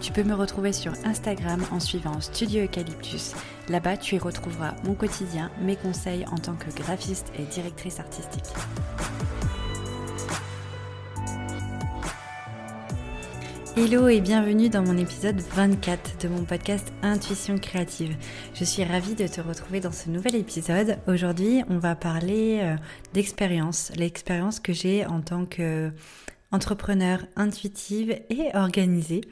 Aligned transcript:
Tu 0.00 0.12
peux 0.12 0.22
me 0.22 0.34
retrouver 0.34 0.72
sur 0.72 0.92
Instagram 1.04 1.64
en 1.70 1.80
suivant 1.80 2.20
Studio 2.20 2.64
Eucalyptus. 2.64 3.32
Là-bas, 3.68 3.96
tu 3.96 4.16
y 4.16 4.18
retrouveras 4.18 4.74
mon 4.84 4.94
quotidien, 4.94 5.50
mes 5.60 5.76
conseils 5.76 6.26
en 6.30 6.36
tant 6.36 6.54
que 6.54 6.70
graphiste 6.70 7.32
et 7.38 7.44
directrice 7.44 8.00
artistique. 8.00 8.44
Hello 13.76 14.08
et 14.08 14.20
bienvenue 14.20 14.68
dans 14.68 14.82
mon 14.82 14.96
épisode 14.96 15.40
24 15.40 16.18
de 16.22 16.28
mon 16.28 16.44
podcast 16.44 16.92
Intuition 17.02 17.58
créative. 17.58 18.16
Je 18.54 18.62
suis 18.62 18.84
ravie 18.84 19.16
de 19.16 19.26
te 19.26 19.40
retrouver 19.40 19.80
dans 19.80 19.90
ce 19.90 20.10
nouvel 20.10 20.36
épisode. 20.36 20.98
Aujourd'hui, 21.08 21.62
on 21.68 21.78
va 21.78 21.96
parler 21.96 22.60
euh, 22.62 22.76
d'expérience, 23.14 23.90
l'expérience 23.96 24.60
que 24.60 24.72
j'ai 24.72 25.04
en 25.06 25.22
tant 25.22 25.44
que 25.44 25.90
entrepreneur 26.54 27.26
intuitive 27.34 28.10
et 28.30 28.50
organisée. 28.54 29.22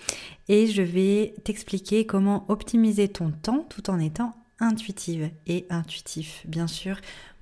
Et 0.48 0.66
je 0.66 0.82
vais 0.82 1.34
t'expliquer 1.44 2.04
comment 2.04 2.44
optimiser 2.48 3.08
ton 3.08 3.30
temps 3.30 3.64
tout 3.70 3.90
en 3.90 4.00
étant 4.00 4.34
intuitive 4.58 5.30
et 5.46 5.66
intuitif. 5.70 6.44
Bien 6.47 6.66
sûr, 6.66 6.97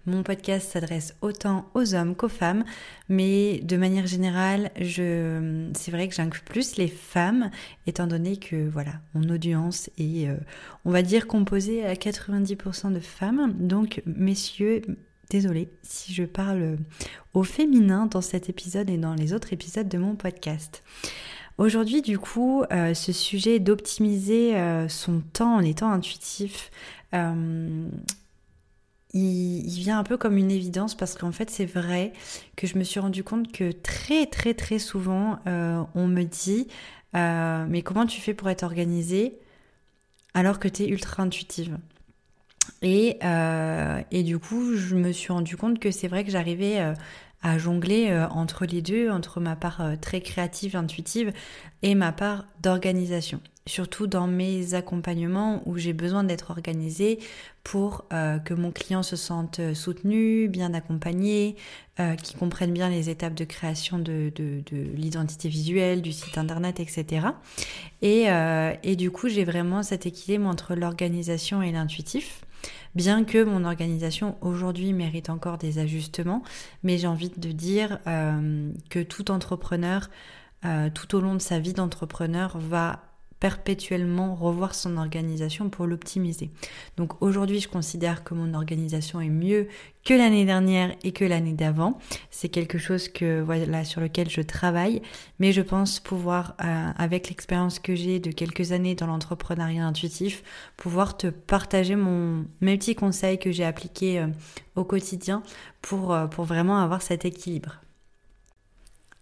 mon 0.07 0.23
podcast 0.23 0.71
s'adresse 0.71 1.15
autant 1.21 1.71
aux 1.75 1.95
hommes 1.95 2.15
qu'aux 2.15 2.29
femmes, 2.29 2.65
mais 3.09 3.61
de 3.61 3.77
manière 3.77 4.07
générale, 4.07 4.71
c'est 4.77 5.91
vrai 5.91 6.09
que 6.09 6.15
j'inclus 6.15 6.43
plus 6.45 6.77
les 6.77 6.89
femmes, 6.89 7.51
étant 7.87 8.07
donné 8.07 8.37
que 8.37 8.69
voilà, 8.69 8.93
mon 9.15 9.29
audience 9.29 9.91
est, 9.99 10.29
euh, 10.29 10.37
on 10.85 10.91
va 10.91 11.03
dire, 11.03 11.27
composée 11.27 11.85
à 11.85 11.95
90% 11.95 12.93
de 12.93 13.01
femmes. 13.01 13.55
Donc, 13.59 14.03
messieurs, 14.07 14.83
Désolée 15.31 15.69
si 15.85 16.13
je 16.13 16.25
parle 16.25 16.77
au 17.35 17.45
féminin 17.45 18.07
dans 18.07 18.21
cet 18.21 18.49
épisode 18.49 18.91
et 18.91 18.99
dans 18.99 19.15
les 19.15 19.33
autres 19.33 19.53
épisodes 19.53 19.89
de 19.89 19.97
mon 19.97 20.17
podcast. 20.17 20.83
Aujourd'hui, 21.57 22.03
du 22.03 22.19
coup, 22.19 22.65
euh, 22.73 22.95
ce 22.95 23.13
sujet 23.13 23.61
d'optimiser 23.61 24.57
euh, 24.57 24.89
son 24.89 25.21
temps 25.21 25.55
en 25.55 25.61
étant 25.61 25.93
intuitif, 25.93 26.73
euh, 27.15 27.89
il, 29.13 29.69
vient 29.69 30.01
un 30.01 30.03
peu 30.03 30.17
comme 30.17 30.37
une 30.37 30.51
évidence 30.51 30.97
parce 30.97 31.15
qu'en 31.15 31.31
fait, 31.31 31.49
c'est 31.49 31.65
vrai 31.65 32.13
que 32.57 32.67
je 32.67 32.77
me 32.77 32.83
suis 32.83 32.99
rendu 32.99 33.23
compte 33.23 33.53
que 33.53 33.71
très, 33.71 34.27
très, 34.27 34.55
très 34.55 34.81
souvent, 34.81 35.39
on 35.47 36.09
me 36.09 36.25
dit 36.25 36.67
Mais 37.15 37.83
comment 37.83 38.07
tu 38.07 38.21
fais 38.21 38.35
pour 38.35 38.49
être 38.49 38.65
organisée 38.65 39.39
alors 40.35 40.59
que 40.59 40.67
tu 40.67 40.83
es 40.83 40.89
ultra 40.89 41.23
intuitive? 41.23 41.79
Et, 42.83 43.19
euh, 43.23 44.01
et, 44.11 44.23
du 44.23 44.39
coup, 44.39 44.75
je 44.75 44.97
me 44.97 45.13
suis 45.13 45.33
rendu 45.33 45.57
compte 45.57 45.79
que 45.79 45.91
c'est 45.91 46.09
vrai 46.09 46.25
que 46.25 46.31
j'arrivais 46.31 46.81
euh, 46.81 46.95
à 47.43 47.59
jongler 47.59 48.09
euh, 48.11 48.27
entre 48.29 48.65
les 48.65 48.81
deux, 48.81 49.11
entre 49.11 49.41
ma 49.41 49.55
part 49.55 49.83
très 50.01 50.21
créative, 50.21 50.77
intuitive 50.77 51.33
et 51.83 51.95
ma 51.95 52.13
part 52.13 52.47
d'organisation. 52.63 53.41
Surtout 53.67 54.07
dans 54.07 54.27
mes 54.27 54.73
accompagnements 54.75 55.63
où 55.67 55.77
j'ai 55.77 55.93
besoin 55.93 56.25
d'être 56.25 56.51
organisée 56.51 57.19
pour 57.63 58.09
que 58.09 58.55
mon 58.55 58.73
client 58.73 59.03
se 59.03 59.17
sente 59.17 59.61
soutenu, 59.75 60.49
bien 60.49 60.73
accompagné, 60.73 61.57
qu'il 62.23 62.39
comprenne 62.39 62.73
bien 62.73 62.89
les 62.89 63.11
étapes 63.11 63.35
de 63.35 63.45
création 63.45 63.99
de, 63.99 64.33
de, 64.35 64.63
de 64.73 64.77
l'identité 64.95 65.49
visuelle, 65.49 66.01
du 66.01 66.11
site 66.11 66.39
internet, 66.39 66.81
etc. 66.81 67.29
Et, 68.03 68.29
et 68.83 68.97
du 68.97 69.11
coup, 69.11 69.29
j'ai 69.29 69.45
vraiment 69.45 69.83
cet 69.83 70.07
équilibre 70.07 70.49
entre 70.49 70.75
l'organisation 70.75 71.63
et 71.63 71.71
l'intuitif 71.71 72.45
bien 72.95 73.25
que 73.25 73.43
mon 73.43 73.65
organisation 73.65 74.37
aujourd'hui 74.41 74.93
mérite 74.93 75.31
encore 75.31 75.59
des 75.59 75.79
ajustements, 75.79 76.43
mais 76.83 76.99
j'ai 76.99 77.07
envie 77.07 77.31
de 77.31 77.53
dire 77.53 77.99
euh, 78.07 78.71
que 78.89 79.03
tout 79.03 79.31
entrepreneur, 79.31 80.09
euh, 80.65 80.91
tout 80.93 81.15
au 81.15 81.21
long 81.21 81.35
de 81.35 81.43
sa 81.43 81.59
vie 81.59 81.73
d'entrepreneur, 81.73 82.59
va 82.59 83.10
perpétuellement 83.41 84.35
revoir 84.35 84.75
son 84.75 84.99
organisation 84.99 85.71
pour 85.71 85.87
l'optimiser. 85.87 86.51
Donc 86.99 87.21
aujourd'hui, 87.23 87.59
je 87.59 87.69
considère 87.69 88.23
que 88.23 88.35
mon 88.35 88.53
organisation 88.53 89.21
est 89.21 89.31
mieux 89.31 89.69
que 90.05 90.15
l'année 90.15 90.45
dernière 90.45 90.95
et 91.03 91.13
que 91.13 91.25
l'année 91.25 91.55
d'avant. 91.55 91.99
C'est 92.31 92.51
quelque 92.51 92.79
chose 92.79 93.09
que 93.09 93.41
voilà 93.41 93.85
sur 93.85 94.01
lequel 94.01 94.29
je 94.29 94.43
travaille, 94.43 95.03
mais 95.39 95.53
je 95.53 95.63
pense 95.63 96.01
pouvoir 96.01 96.55
euh, 96.63 96.91
avec 96.97 97.29
l'expérience 97.29 97.79
que 97.79 97.95
j'ai 97.95 98.19
de 98.19 98.31
quelques 98.31 98.73
années 98.73 98.95
dans 98.95 99.07
l'entrepreneuriat 99.07 99.85
intuitif, 99.85 100.43
pouvoir 100.77 101.17
te 101.17 101.27
partager 101.29 101.97
mon 101.97 102.45
mes 102.61 102.77
petits 102.77 102.95
conseils 102.95 103.39
que 103.39 103.51
j'ai 103.51 103.65
appliqués 103.65 104.21
euh, 104.21 104.27
au 104.77 104.85
quotidien 104.85 105.43
euh, 105.93 106.27
pour 106.27 106.45
vraiment 106.45 106.79
avoir 106.79 107.03
cet 107.03 107.25
équilibre. 107.25 107.81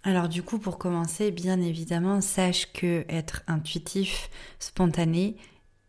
Alors 0.04 0.28
du 0.28 0.42
coup, 0.42 0.58
pour 0.58 0.78
commencer, 0.78 1.30
bien 1.30 1.60
évidemment, 1.60 2.20
sache 2.20 2.72
que 2.72 3.04
être 3.08 3.42
intuitif, 3.46 4.30
spontané, 4.58 5.36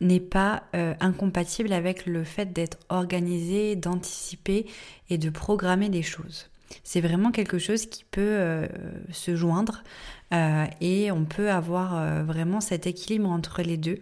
n'est 0.01 0.19
pas 0.19 0.63
euh, 0.75 0.93
incompatible 0.99 1.73
avec 1.73 2.05
le 2.05 2.23
fait 2.23 2.53
d'être 2.53 2.77
organisé, 2.89 3.75
d'anticiper 3.75 4.65
et 5.09 5.17
de 5.17 5.29
programmer 5.29 5.89
des 5.89 6.03
choses. 6.03 6.49
C'est 6.83 7.01
vraiment 7.01 7.31
quelque 7.31 7.57
chose 7.57 7.85
qui 7.85 8.03
peut 8.03 8.21
euh, 8.21 8.67
se 9.11 9.35
joindre 9.35 9.83
euh, 10.33 10.65
et 10.81 11.11
on 11.11 11.25
peut 11.25 11.51
avoir 11.51 12.23
vraiment 12.23 12.61
cet 12.61 12.87
équilibre 12.87 13.29
entre 13.29 13.61
les 13.61 13.77
deux. 13.77 13.99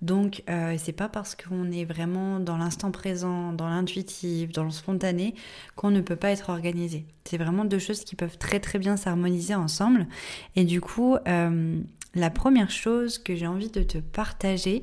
Donc, 0.00 0.44
euh, 0.48 0.76
c'est 0.78 0.92
pas 0.92 1.08
parce 1.08 1.34
qu'on 1.34 1.72
est 1.72 1.84
vraiment 1.84 2.38
dans 2.38 2.56
l'instant 2.56 2.90
présent, 2.90 3.52
dans 3.52 3.68
l'intuitif, 3.68 4.52
dans 4.52 4.64
le 4.64 4.70
spontané, 4.70 5.34
qu'on 5.74 5.90
ne 5.90 6.00
peut 6.00 6.16
pas 6.16 6.30
être 6.30 6.50
organisé. 6.50 7.06
C'est 7.24 7.38
vraiment 7.38 7.64
deux 7.64 7.80
choses 7.80 8.04
qui 8.04 8.14
peuvent 8.14 8.38
très 8.38 8.60
très 8.60 8.78
bien 8.78 8.96
s'harmoniser 8.96 9.54
ensemble. 9.54 10.06
Et 10.54 10.64
du 10.64 10.80
coup, 10.80 11.16
euh, 11.26 11.80
la 12.14 12.30
première 12.30 12.70
chose 12.70 13.18
que 13.18 13.34
j'ai 13.34 13.46
envie 13.46 13.70
de 13.70 13.82
te 13.82 13.98
partager, 13.98 14.82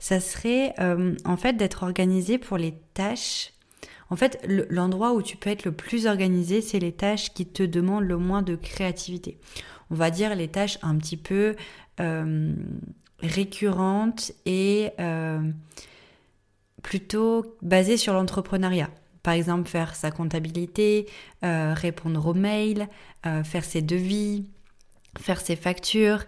ça 0.00 0.18
serait 0.18 0.74
euh, 0.80 1.14
en 1.24 1.36
fait 1.36 1.54
d'être 1.54 1.84
organisé 1.84 2.38
pour 2.38 2.58
les 2.58 2.74
tâches. 2.94 3.52
En 4.10 4.16
fait, 4.16 4.44
l'endroit 4.70 5.14
où 5.14 5.22
tu 5.22 5.36
peux 5.36 5.50
être 5.50 5.64
le 5.64 5.72
plus 5.72 6.06
organisé, 6.06 6.60
c'est 6.60 6.78
les 6.78 6.92
tâches 6.92 7.32
qui 7.34 7.46
te 7.46 7.62
demandent 7.62 8.04
le 8.04 8.16
moins 8.16 8.42
de 8.42 8.56
créativité. 8.56 9.38
On 9.90 9.94
va 9.94 10.10
dire 10.10 10.34
les 10.34 10.48
tâches 10.48 10.78
un 10.82 10.96
petit 10.96 11.16
peu 11.16 11.54
récurrente 13.22 14.32
et 14.44 14.90
euh, 15.00 15.40
plutôt 16.82 17.56
basée 17.62 17.96
sur 17.96 18.12
l'entrepreneuriat. 18.12 18.90
Par 19.22 19.34
exemple, 19.34 19.68
faire 19.68 19.96
sa 19.96 20.10
comptabilité, 20.10 21.06
euh, 21.44 21.74
répondre 21.74 22.24
aux 22.26 22.34
mails, 22.34 22.88
euh, 23.26 23.42
faire 23.42 23.64
ses 23.64 23.82
devis, 23.82 24.46
faire 25.18 25.40
ses 25.40 25.56
factures, 25.56 26.24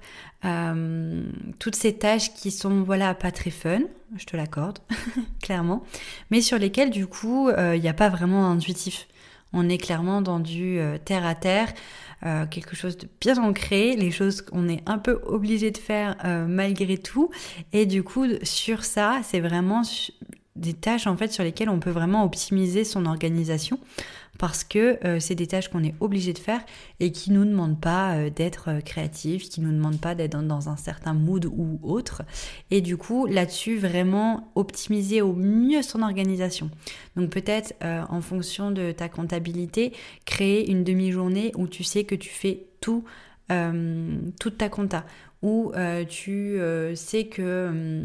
toutes 1.58 1.74
ces 1.74 1.98
tâches 1.98 2.32
qui 2.32 2.50
sont 2.50 2.82
voilà 2.82 3.12
pas 3.12 3.32
très 3.32 3.50
fun, 3.50 3.80
je 4.16 4.24
te 4.24 4.36
l'accorde, 4.36 4.78
clairement, 5.42 5.82
mais 6.30 6.40
sur 6.40 6.58
lesquelles 6.58 6.90
du 6.90 7.06
coup 7.06 7.50
il 7.50 7.80
n'y 7.80 7.88
a 7.88 7.92
pas 7.92 8.08
vraiment 8.08 8.54
d'intuitif. 8.54 9.08
On 9.52 9.68
est 9.68 9.78
clairement 9.78 10.22
dans 10.22 10.38
du 10.40 10.80
terre 11.04 11.26
à 11.26 11.34
terre. 11.34 11.68
Euh, 12.26 12.46
quelque 12.46 12.74
chose 12.74 12.96
de 12.96 13.06
bien 13.20 13.40
ancré, 13.40 13.94
les 13.94 14.10
choses 14.10 14.42
qu'on 14.42 14.68
est 14.68 14.82
un 14.86 14.98
peu 14.98 15.20
obligé 15.24 15.70
de 15.70 15.78
faire 15.78 16.16
euh, 16.24 16.46
malgré 16.48 16.98
tout. 16.98 17.30
Et 17.72 17.86
du 17.86 18.02
coup, 18.02 18.26
sur 18.42 18.84
ça, 18.84 19.20
c'est 19.22 19.38
vraiment 19.38 19.82
des 20.58 20.74
tâches 20.74 21.06
en 21.06 21.16
fait 21.16 21.32
sur 21.32 21.44
lesquelles 21.44 21.70
on 21.70 21.80
peut 21.80 21.90
vraiment 21.90 22.24
optimiser 22.24 22.84
son 22.84 23.06
organisation 23.06 23.78
parce 24.38 24.62
que 24.62 25.04
euh, 25.04 25.20
c'est 25.20 25.34
des 25.34 25.46
tâches 25.46 25.68
qu'on 25.68 25.82
est 25.82 25.94
obligé 26.00 26.32
de 26.32 26.38
faire 26.38 26.60
et 27.00 27.12
qui 27.12 27.32
nous 27.32 27.44
demandent 27.44 27.80
pas 27.80 28.14
euh, 28.14 28.30
d'être 28.30 28.70
euh, 28.70 28.80
créatif, 28.80 29.48
qui 29.48 29.60
nous 29.60 29.72
demandent 29.72 30.00
pas 30.00 30.14
d'être 30.14 30.40
dans, 30.40 30.68
un 30.68 30.76
certain 30.76 31.12
mood 31.12 31.46
ou 31.46 31.80
autre. 31.82 32.22
Et 32.70 32.80
du 32.80 32.96
coup, 32.96 33.26
là-dessus, 33.26 33.76
vraiment 33.76 34.50
optimiser 34.54 35.20
au 35.22 35.32
mieux 35.32 35.82
son 35.82 36.02
organisation. 36.02 36.70
Donc 37.16 37.30
peut-être 37.30 37.74
en 37.80 38.20
fonction 38.20 38.70
de 38.70 38.92
ta 38.92 39.08
comptabilité, 39.08 39.92
créer 40.24 40.70
une 40.70 40.84
demi-journée 40.84 41.52
où 41.56 41.66
tu 41.66 41.84
sais 41.84 42.04
que 42.04 42.14
tu 42.14 42.28
fais 42.28 42.66
tout, 42.80 43.04
toute 43.48 44.58
ta 44.58 44.68
compta, 44.68 45.04
où 45.42 45.72
tu 46.08 46.60
sais 46.94 47.24
que 47.26 48.04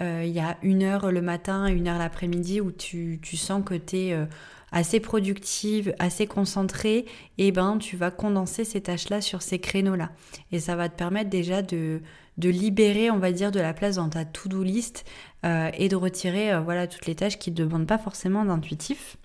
il 0.00 0.28
y 0.28 0.40
a 0.40 0.58
une 0.62 0.82
heure 0.82 1.10
le 1.10 1.22
matin, 1.22 1.66
une 1.66 1.88
heure 1.88 1.98
l'après-midi 1.98 2.60
où 2.60 2.70
tu, 2.70 3.18
sens 3.34 3.62
que 3.64 3.74
tu 3.74 3.96
es 3.96 4.26
assez 4.72 5.00
productive, 5.00 5.94
assez 5.98 6.26
concentrée, 6.26 7.06
et 7.38 7.48
eh 7.48 7.52
ben 7.52 7.78
tu 7.78 7.96
vas 7.96 8.10
condenser 8.10 8.64
ces 8.64 8.82
tâches-là 8.82 9.20
sur 9.20 9.40
ces 9.40 9.58
créneaux-là. 9.58 10.10
Et 10.52 10.60
ça 10.60 10.76
va 10.76 10.88
te 10.88 10.96
permettre 10.96 11.30
déjà 11.30 11.62
de, 11.62 12.02
de 12.36 12.48
libérer, 12.48 13.10
on 13.10 13.18
va 13.18 13.32
dire, 13.32 13.50
de 13.50 13.60
la 13.60 13.72
place 13.72 13.96
dans 13.96 14.08
ta 14.08 14.24
to-do 14.24 14.62
list 14.62 15.04
et 15.44 15.88
de 15.88 15.96
retirer 15.96 16.60
voilà, 16.60 16.86
toutes 16.86 17.06
les 17.06 17.14
tâches 17.14 17.38
qui 17.38 17.50
ne 17.50 17.56
demandent 17.56 17.86
pas 17.86 17.98
forcément 17.98 18.44
d'intuitif. 18.44 19.16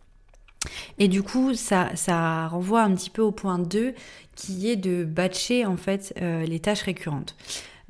Et 1.00 1.07
du 1.07 1.23
coup, 1.23 1.56
ça, 1.56 1.89
ça 1.95 2.47
renvoie 2.47 2.83
un 2.83 2.94
petit 2.94 3.09
peu 3.09 3.21
au 3.21 3.31
point 3.31 3.59
2 3.59 3.94
qui 4.35 4.69
est 4.69 4.75
de 4.75 5.03
batcher 5.03 5.65
en 5.65 5.77
fait 5.77 6.13
les 6.19 6.59
tâches 6.59 6.83
récurrentes. 6.83 7.35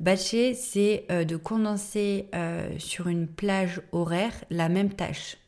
Batcher, 0.02 0.54
c'est 0.54 1.06
de 1.08 1.36
condenser 1.36 2.28
sur 2.78 3.08
une 3.08 3.26
plage 3.26 3.80
horaire 3.92 4.34
la 4.50 4.68
même 4.68 4.92
tâche. 4.92 5.38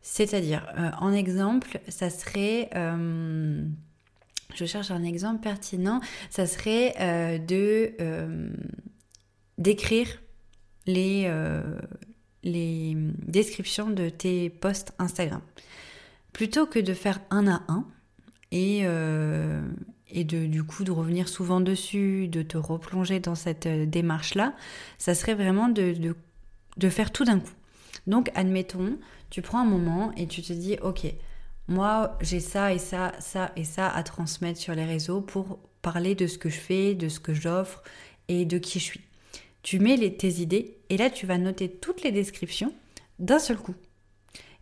C'est-à-dire, 0.00 0.66
en 0.98 1.12
exemple, 1.12 1.78
ça 1.88 2.10
serait 2.10 2.70
je 4.54 4.64
cherche 4.64 4.90
un 4.90 5.02
exemple 5.02 5.40
pertinent, 5.40 6.00
ça 6.30 6.46
serait 6.46 6.94
euh, 7.00 7.38
de 7.38 7.94
euh, 8.00 8.50
d'écrire 9.58 10.20
les, 10.86 11.24
euh, 11.26 11.62
les 12.42 12.94
descriptions 12.96 13.90
de 13.90 14.08
tes 14.08 14.50
posts 14.50 14.92
Instagram. 14.98 15.40
Plutôt 16.32 16.66
que 16.66 16.78
de 16.78 16.94
faire 16.94 17.20
un 17.30 17.46
à 17.46 17.62
un 17.68 17.86
et, 18.50 18.84
et 20.12 20.24
de, 20.24 20.46
du 20.46 20.62
coup 20.62 20.84
de 20.84 20.92
revenir 20.92 21.28
souvent 21.28 21.60
dessus, 21.60 22.28
de 22.28 22.42
te 22.42 22.56
replonger 22.56 23.20
dans 23.20 23.34
cette 23.34 23.66
démarche-là, 23.66 24.54
ça 24.98 25.14
serait 25.14 25.34
vraiment 25.34 25.68
de, 25.68 25.92
de, 25.92 26.16
de 26.76 26.88
faire 26.88 27.10
tout 27.10 27.24
d'un 27.24 27.40
coup. 27.40 27.52
Donc 28.06 28.30
admettons, 28.34 28.98
tu 29.30 29.42
prends 29.42 29.60
un 29.60 29.64
moment 29.64 30.12
et 30.16 30.26
tu 30.26 30.42
te 30.42 30.52
dis, 30.52 30.76
ok, 30.82 31.06
moi, 31.68 32.18
j'ai 32.20 32.40
ça 32.40 32.72
et 32.74 32.78
ça, 32.78 33.12
ça 33.20 33.52
et 33.56 33.64
ça 33.64 33.88
à 33.88 34.02
transmettre 34.02 34.60
sur 34.60 34.74
les 34.74 34.84
réseaux 34.84 35.20
pour 35.20 35.58
parler 35.80 36.14
de 36.14 36.26
ce 36.26 36.38
que 36.38 36.48
je 36.48 36.58
fais, 36.58 36.94
de 36.94 37.08
ce 37.08 37.20
que 37.20 37.34
j'offre 37.34 37.82
et 38.28 38.44
de 38.44 38.58
qui 38.58 38.78
je 38.78 38.84
suis. 38.84 39.00
Tu 39.62 39.78
mets 39.78 39.96
les, 39.96 40.16
tes 40.16 40.40
idées 40.40 40.76
et 40.90 40.96
là, 40.96 41.08
tu 41.08 41.26
vas 41.26 41.38
noter 41.38 41.70
toutes 41.70 42.02
les 42.02 42.12
descriptions 42.12 42.72
d'un 43.18 43.38
seul 43.38 43.56
coup. 43.56 43.74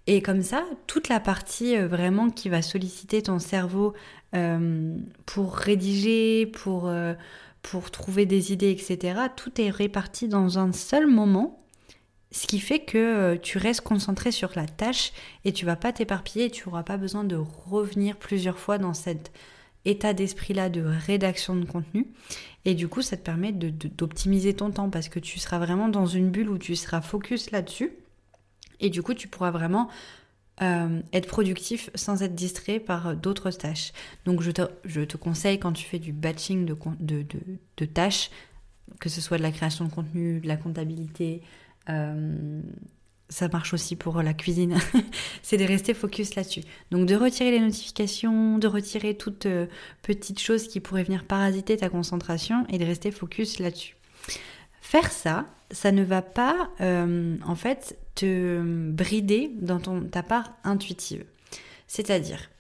Et 0.07 0.23
comme 0.23 0.43
ça, 0.43 0.65
toute 0.87 1.09
la 1.09 1.21
partie 1.21 1.77
euh, 1.77 1.87
vraiment 1.87 2.31
qui 2.31 2.49
va 2.49 2.63
solliciter 2.63 3.23
ton 3.23 3.39
cerveau 3.39 3.95
euh, 4.35 4.97
pour 5.27 5.55
rédiger, 5.55 6.47
pour, 6.47 6.89
euh, 6.89 7.15
pour 7.63 7.91
trouver 7.91 8.27
des 8.27 8.53
idées, 8.53 8.71
etc., 8.71 9.19
tout 9.37 9.61
est 9.61 9.71
réparti 9.71 10.29
dans 10.29 10.59
un 10.59 10.73
seul 10.73 11.07
moment 11.07 11.61
ce 12.33 12.47
qui 12.47 12.61
fait 12.61 12.81
que 12.81 12.99
euh, 12.99 13.37
tu 13.37 13.59
restes 13.59 13.81
concentré 13.81 14.31
sur 14.31 14.51
la 14.55 14.67
tâche 14.67 15.13
et 15.45 15.53
tu 15.53 15.67
vas 15.67 15.77
pas 15.77 15.93
t'éparpiller 15.93 16.51
tu 16.51 16.69
n'auras 16.69 16.85
pas 16.85 16.97
besoin 16.97 17.25
de 17.25 17.37
revenir 17.37 18.17
plusieurs 18.17 18.59
fois 18.59 18.79
dans 18.79 18.95
cet 18.95 19.33
état 19.85 20.13
d'esprit-là 20.13 20.69
de 20.69 20.83
rédaction 20.83 21.57
de 21.57 21.65
contenu. 21.65 22.07
Et 22.67 22.75
du 22.75 22.87
coup, 22.89 23.01
ça 23.01 23.17
te 23.17 23.23
permet 23.23 23.53
d'optimiser 23.53 24.55
ton 24.55 24.71
temps 24.71 24.91
parce 24.91 25.09
que 25.09 25.19
tu 25.19 25.39
seras 25.39 25.59
vraiment 25.59 25.89
dans 25.89 26.05
une 26.05 26.31
bulle 26.31 26.51
où 26.51 26.59
tu 26.59 26.77
seras 26.77 27.01
focus 27.01 27.51
là-dessus. 27.51 27.93
Et 28.81 28.91
du 28.91 29.03
coup, 29.03 29.15
tu 29.15 29.27
pourras 29.27 29.51
vraiment 29.51 29.89
euh, 30.63 31.01
être 31.13 31.27
productif 31.27 31.91
sans 31.95 32.23
être 32.23 32.35
distrait 32.35 32.81
par 32.81 33.17
d'autres 33.17 33.51
tâches. 33.51 33.93
Donc, 34.25 34.43
je 34.43 34.51
te, 34.51 35.17
conseille 35.17 35.59
quand 35.59 35.73
tu 35.73 35.85
fais 35.85 35.99
du 35.99 36.13
batching 36.13 36.67
de, 36.67 37.87
tâches, 37.87 38.31
que 39.01 39.09
ce 39.09 39.21
soit 39.21 39.39
de 39.39 39.43
la 39.43 39.53
création 39.53 39.85
de 39.85 39.91
contenu, 39.91 40.41
de 40.41 40.49
la 40.49 40.57
comptabilité, 40.57 41.43
euh, 41.89 42.61
ça 43.31 43.49
marche 43.49 43.73
aussi 43.73 43.97
pour 43.97 44.23
la 44.23 44.35
cuisine, 44.35 44.77
c'est 45.43 45.57
de 45.57 45.65
rester 45.65 45.95
focus 45.95 46.35
là-dessus. 46.35 46.63
Donc 46.91 47.07
de 47.07 47.15
retirer 47.15 47.53
les 47.53 47.61
notifications, 47.61 48.59
de 48.59 48.67
retirer 48.67 49.17
toutes 49.17 49.47
euh, 49.47 49.67
petites 50.03 50.41
choses 50.41 50.69
qui 50.69 50.81
pourraient 50.81 51.05
venir 51.05 51.25
parasiter 51.25 51.77
ta 51.77 51.89
concentration 51.89 52.67
et 52.69 52.79
de 52.79 52.85
rester 52.85 53.11
focus 53.13 53.61
là-dessus. 53.61 53.97
Faire 54.81 55.13
ça, 55.13 55.47
ça 55.71 55.93
ne 55.93 56.03
va 56.03 56.23
pas 56.23 56.71
euh, 56.81 57.37
en 57.47 57.55
fait 57.55 57.99
te 58.15 58.61
brider 58.91 59.53
dans 59.61 59.81
ta 60.09 60.23
part 60.23 60.53
intuitive. 60.65 61.25
C'est-à-dire, 61.87 62.51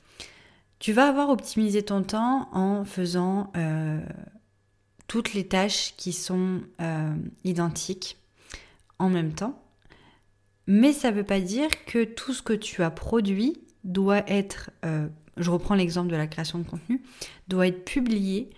tu 0.78 0.92
vas 0.92 1.08
avoir 1.08 1.30
optimisé 1.30 1.82
ton 1.82 2.02
temps 2.02 2.48
en 2.52 2.84
faisant 2.84 3.52
toutes 5.06 5.34
les 5.34 5.46
tâches 5.46 5.94
qui 5.96 6.12
sont 6.12 6.62
identiques 7.44 8.16
en 8.98 9.10
même 9.10 9.34
temps. 9.34 9.60
Mais 10.66 10.92
ça 10.92 11.10
ne 11.10 11.16
veut 11.16 11.24
pas 11.24 11.40
dire 11.40 11.68
que 11.84 12.04
tout 12.04 12.32
ce 12.32 12.42
que 12.42 12.52
tu 12.52 12.84
as 12.84 12.90
produit 12.90 13.60
doit 13.82 14.22
être, 14.30 14.70
euh, 14.84 15.08
je 15.36 15.50
reprends 15.50 15.74
l'exemple 15.74 16.12
de 16.12 16.16
la 16.16 16.28
création 16.28 16.60
de 16.60 16.64
contenu, 16.64 17.02
doit 17.48 17.66
être 17.66 17.84
publié 17.84 18.50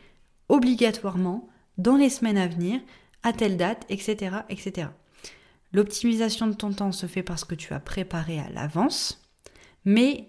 obligatoirement 0.50 1.49
dans 1.79 1.97
les 1.97 2.11
semaines 2.11 2.37
à 2.37 2.49
venir, 2.49 2.81
à 3.23 3.33
telle 3.33 3.57
date, 3.57 3.85
etc. 3.89 4.37
etc. 4.49 4.89
L'optimisation 5.73 6.47
de 6.47 6.55
ton 6.55 6.73
temps 6.73 6.93
se 6.93 7.07
fait 7.07 7.23
parce 7.23 7.45
que 7.45 7.55
tu 7.55 7.73
as 7.73 7.81
préparé 7.81 8.39
à 8.39 8.51
l'avance, 8.51 9.23
mais 9.85 10.27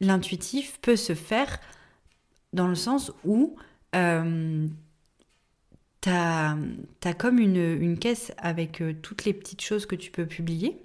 l'intuitif 0.00 0.78
peut 0.80 0.96
se 0.96 1.14
faire 1.14 1.58
dans 2.52 2.68
le 2.68 2.74
sens 2.74 3.12
où 3.24 3.56
euh, 3.96 4.68
tu 6.00 6.08
as, 6.10 6.56
comme 7.18 7.38
une, 7.38 7.98
caisse 7.98 8.32
avec 8.38 8.80
euh, 8.80 8.94
toutes 9.02 9.24
les 9.24 9.32
petites 9.32 9.62
choses 9.62 9.86
que 9.86 9.96
tu 9.96 10.10
peux 10.10 10.26
publier, 10.26 10.80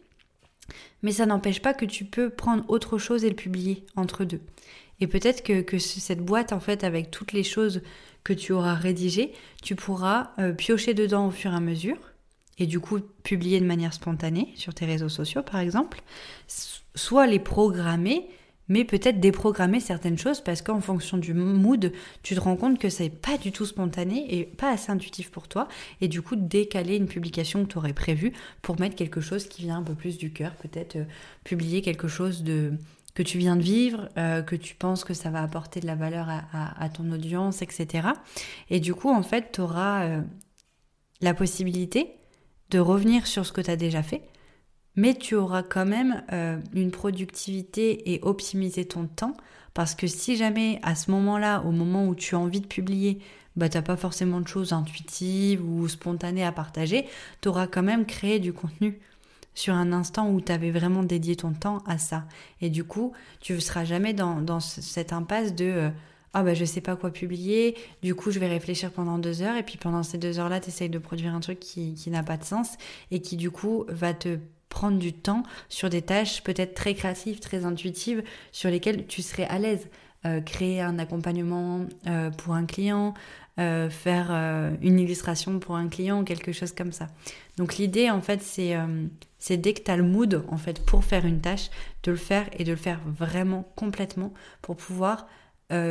mais 1.03 1.11
ça 1.11 1.25
n'empêche 1.25 1.61
pas 1.61 1.73
que 1.73 1.85
tu 1.85 2.05
peux 2.05 2.29
prendre 2.29 2.63
autre 2.67 2.97
chose 2.97 3.23
et 3.23 3.29
le 3.29 3.35
publier 3.35 3.85
entre 3.95 4.25
deux. 4.25 4.41
Et 5.01 5.07
peut-être 5.07 5.43
que, 5.43 5.77
cette 5.77 6.21
boîte, 6.21 6.53
en 6.53 6.59
fait, 6.59 6.83
avec 6.83 7.11
toutes 7.11 7.33
les 7.33 7.43
choses 7.43 7.81
que 8.23 8.33
tu 8.33 8.51
auras 8.51 8.73
rédigées, 8.73 9.31
tu 9.63 9.75
pourras 9.75 10.31
euh, 10.39 10.51
piocher 10.51 10.93
dedans 10.93 11.27
au 11.27 11.31
fur 11.31 11.51
et 11.53 11.55
à 11.55 11.59
mesure, 11.59 11.97
et 12.57 12.65
du 12.67 12.79
coup 12.79 12.99
publier 13.23 13.61
de 13.61 13.65
manière 13.65 13.93
spontanée 13.93 14.51
sur 14.55 14.73
tes 14.73 14.85
réseaux 14.85 15.09
sociaux, 15.09 15.41
par 15.41 15.61
exemple, 15.61 16.01
soit 16.95 17.27
les 17.27 17.39
programmer 17.39 18.27
mais 18.69 18.85
peut-être 18.85 19.19
déprogrammer 19.19 19.79
certaines 19.79 20.17
choses 20.17 20.41
parce 20.41 20.61
qu'en 20.61 20.79
fonction 20.79 21.17
du 21.17 21.33
mood, 21.33 21.91
tu 22.23 22.35
te 22.35 22.39
rends 22.39 22.55
compte 22.55 22.79
que 22.79 22.89
c'est 22.89 23.09
pas 23.09 23.37
du 23.37 23.51
tout 23.51 23.65
spontané 23.65 24.33
et 24.33 24.45
pas 24.45 24.71
assez 24.71 24.91
intuitif 24.91 25.31
pour 25.31 25.47
toi, 25.47 25.67
et 25.99 26.07
du 26.07 26.21
coup 26.21 26.35
décaler 26.35 26.95
une 26.95 27.07
publication 27.07 27.65
que 27.65 27.71
tu 27.71 27.77
aurais 27.77 27.93
prévue 27.93 28.31
pour 28.61 28.79
mettre 28.79 28.95
quelque 28.95 29.19
chose 29.19 29.47
qui 29.47 29.63
vient 29.63 29.77
un 29.77 29.83
peu 29.83 29.95
plus 29.95 30.17
du 30.17 30.31
cœur, 30.31 30.53
peut-être 30.55 30.97
euh, 30.97 31.05
publier 31.43 31.81
quelque 31.81 32.07
chose 32.07 32.43
de 32.43 32.73
que 33.19 33.23
tu 33.23 33.37
viens 33.37 33.57
de 33.57 33.61
vivre, 33.61 34.07
euh, 34.17 34.41
que 34.41 34.55
tu 34.55 34.75
penses 34.75 35.03
que 35.03 35.13
ça 35.13 35.29
va 35.29 35.43
apporter 35.43 35.81
de 35.81 35.87
la 35.87 35.95
valeur 35.95 36.29
à, 36.29 36.87
ton 36.87 37.11
audience, 37.11 37.61
etc. 37.61 38.07
Et 38.69 38.79
du 38.79 38.95
coup, 38.95 39.09
en 39.09 39.23
fait, 39.23 39.51
tu 39.51 39.59
auras 39.59 40.05
euh, 40.05 40.21
la 41.19 41.33
possibilité 41.33 42.13
de 42.69 42.79
revenir 42.79 43.27
sur 43.27 43.45
ce 43.45 43.51
que 43.51 43.59
tu 43.59 43.69
as 43.69 43.75
déjà 43.75 44.03
fait, 44.03 44.21
mais 44.95 45.15
tu 45.15 45.35
auras 45.35 45.63
quand 45.63 45.85
même 45.85 46.23
euh, 46.31 46.61
une 46.73 46.91
productivité 46.91 48.13
et 48.13 48.21
optimiser 48.21 48.85
ton 48.85 49.05
temps 49.05 49.35
parce 49.73 49.95
que 49.95 50.07
si 50.07 50.37
jamais 50.37 50.79
à 50.81 50.95
ce 50.95 51.11
moment-là, 51.11 51.63
au 51.65 51.71
moment 51.71 52.07
où 52.07 52.15
tu 52.15 52.35
as 52.35 52.39
envie 52.39 52.61
de 52.61 52.67
publier, 52.67 53.19
bah 53.57 53.67
t'as 53.67 53.81
pas 53.81 53.97
forcément 53.97 54.39
de 54.39 54.47
choses 54.47 54.71
intuitives 54.71 55.61
ou 55.61 55.89
spontanées 55.89 56.45
à 56.45 56.53
partager, 56.53 57.05
tu 57.41 57.49
auras 57.49 57.67
quand 57.67 57.83
même 57.83 58.05
créé 58.05 58.39
du 58.39 58.53
contenu 58.53 59.01
sur 59.59 59.73
un 59.73 59.91
instant 59.91 60.29
où 60.31 60.39
tu 60.39 60.53
avais 60.53 60.71
vraiment 60.71 61.03
dédié 61.03 61.35
ton 61.35 61.51
temps 61.51 61.83
à 61.85 61.97
ça. 61.97 62.23
Et 62.61 62.69
du 62.69 62.85
coup, 62.85 63.11
tu 63.41 63.53
ne 63.53 63.59
seras 63.59 63.83
jamais 63.83 64.13
dans, 64.13 64.59
cette 64.61 65.11
impasse 65.11 65.53
de 65.53 65.65
euh, 65.65 65.89
ah 66.33 66.43
bah 66.43 66.53
je 66.53 66.63
sais 66.63 66.79
pas 66.79 66.95
quoi 66.95 67.09
publier, 67.11 67.75
du 68.03 68.13
coup 68.13 68.29
je 68.29 68.39
vais 68.39 68.47
réfléchir 68.47 68.91
pendant 68.91 69.17
deux 69.17 69.41
heures 69.41 69.57
et 69.57 69.63
puis 69.63 69.77
pendant 69.77 70.03
ces 70.03 70.17
deux 70.17 70.39
heures-là, 70.39 70.59
tu 70.59 70.69
essayes 70.69 70.89
de 70.89 70.99
produire 70.99 71.33
un 71.33 71.39
truc 71.39 71.59
qui, 71.59 71.95
qui 71.95 72.09
n'a 72.09 72.23
pas 72.23 72.37
de 72.37 72.43
sens 72.43 72.77
et 73.09 73.19
qui 73.19 73.35
du 73.35 73.49
coup 73.51 73.83
va 73.89 74.13
te 74.13 74.37
prendre 74.69 74.97
du 74.99 75.11
temps 75.11 75.43
sur 75.67 75.89
des 75.89 76.03
tâches 76.03 76.41
peut-être 76.43 76.73
très 76.73 76.93
créatives, 76.93 77.39
très 77.39 77.65
intuitives, 77.65 78.23
sur 78.51 78.69
lesquelles 78.69 79.07
tu 79.07 79.21
serais 79.21 79.45
à 79.47 79.59
l'aise. 79.59 79.89
Euh, 80.25 80.41
créer 80.41 80.81
un 80.81 80.99
accompagnement 80.99 81.85
euh, 82.05 82.29
pour 82.29 82.53
un 82.53 82.65
client, 82.65 83.13
euh, 83.59 83.89
faire 83.89 84.31
une 84.81 84.99
illustration 84.99 85.59
pour 85.59 85.75
un 85.75 85.87
client, 85.87 86.23
quelque 86.23 86.51
chose 86.51 86.71
comme 86.71 86.91
ça. 86.91 87.07
Donc 87.57 87.77
l'idée 87.77 88.09
en 88.09 88.21
fait 88.21 88.41
c'est 88.41 88.75
c'est 89.37 89.57
dès 89.57 89.73
que 89.73 89.81
tu 89.81 89.91
as 89.91 89.97
le 89.97 90.03
mood 90.03 90.43
en 90.47 90.57
fait 90.57 90.83
pour 90.85 91.03
faire 91.03 91.25
une 91.25 91.41
tâche, 91.41 91.69
de 92.03 92.11
le 92.11 92.17
faire 92.17 92.49
et 92.57 92.63
de 92.63 92.71
le 92.71 92.77
faire 92.77 92.99
vraiment 93.05 93.71
complètement 93.75 94.33
pour 94.61 94.75
pouvoir 94.75 95.27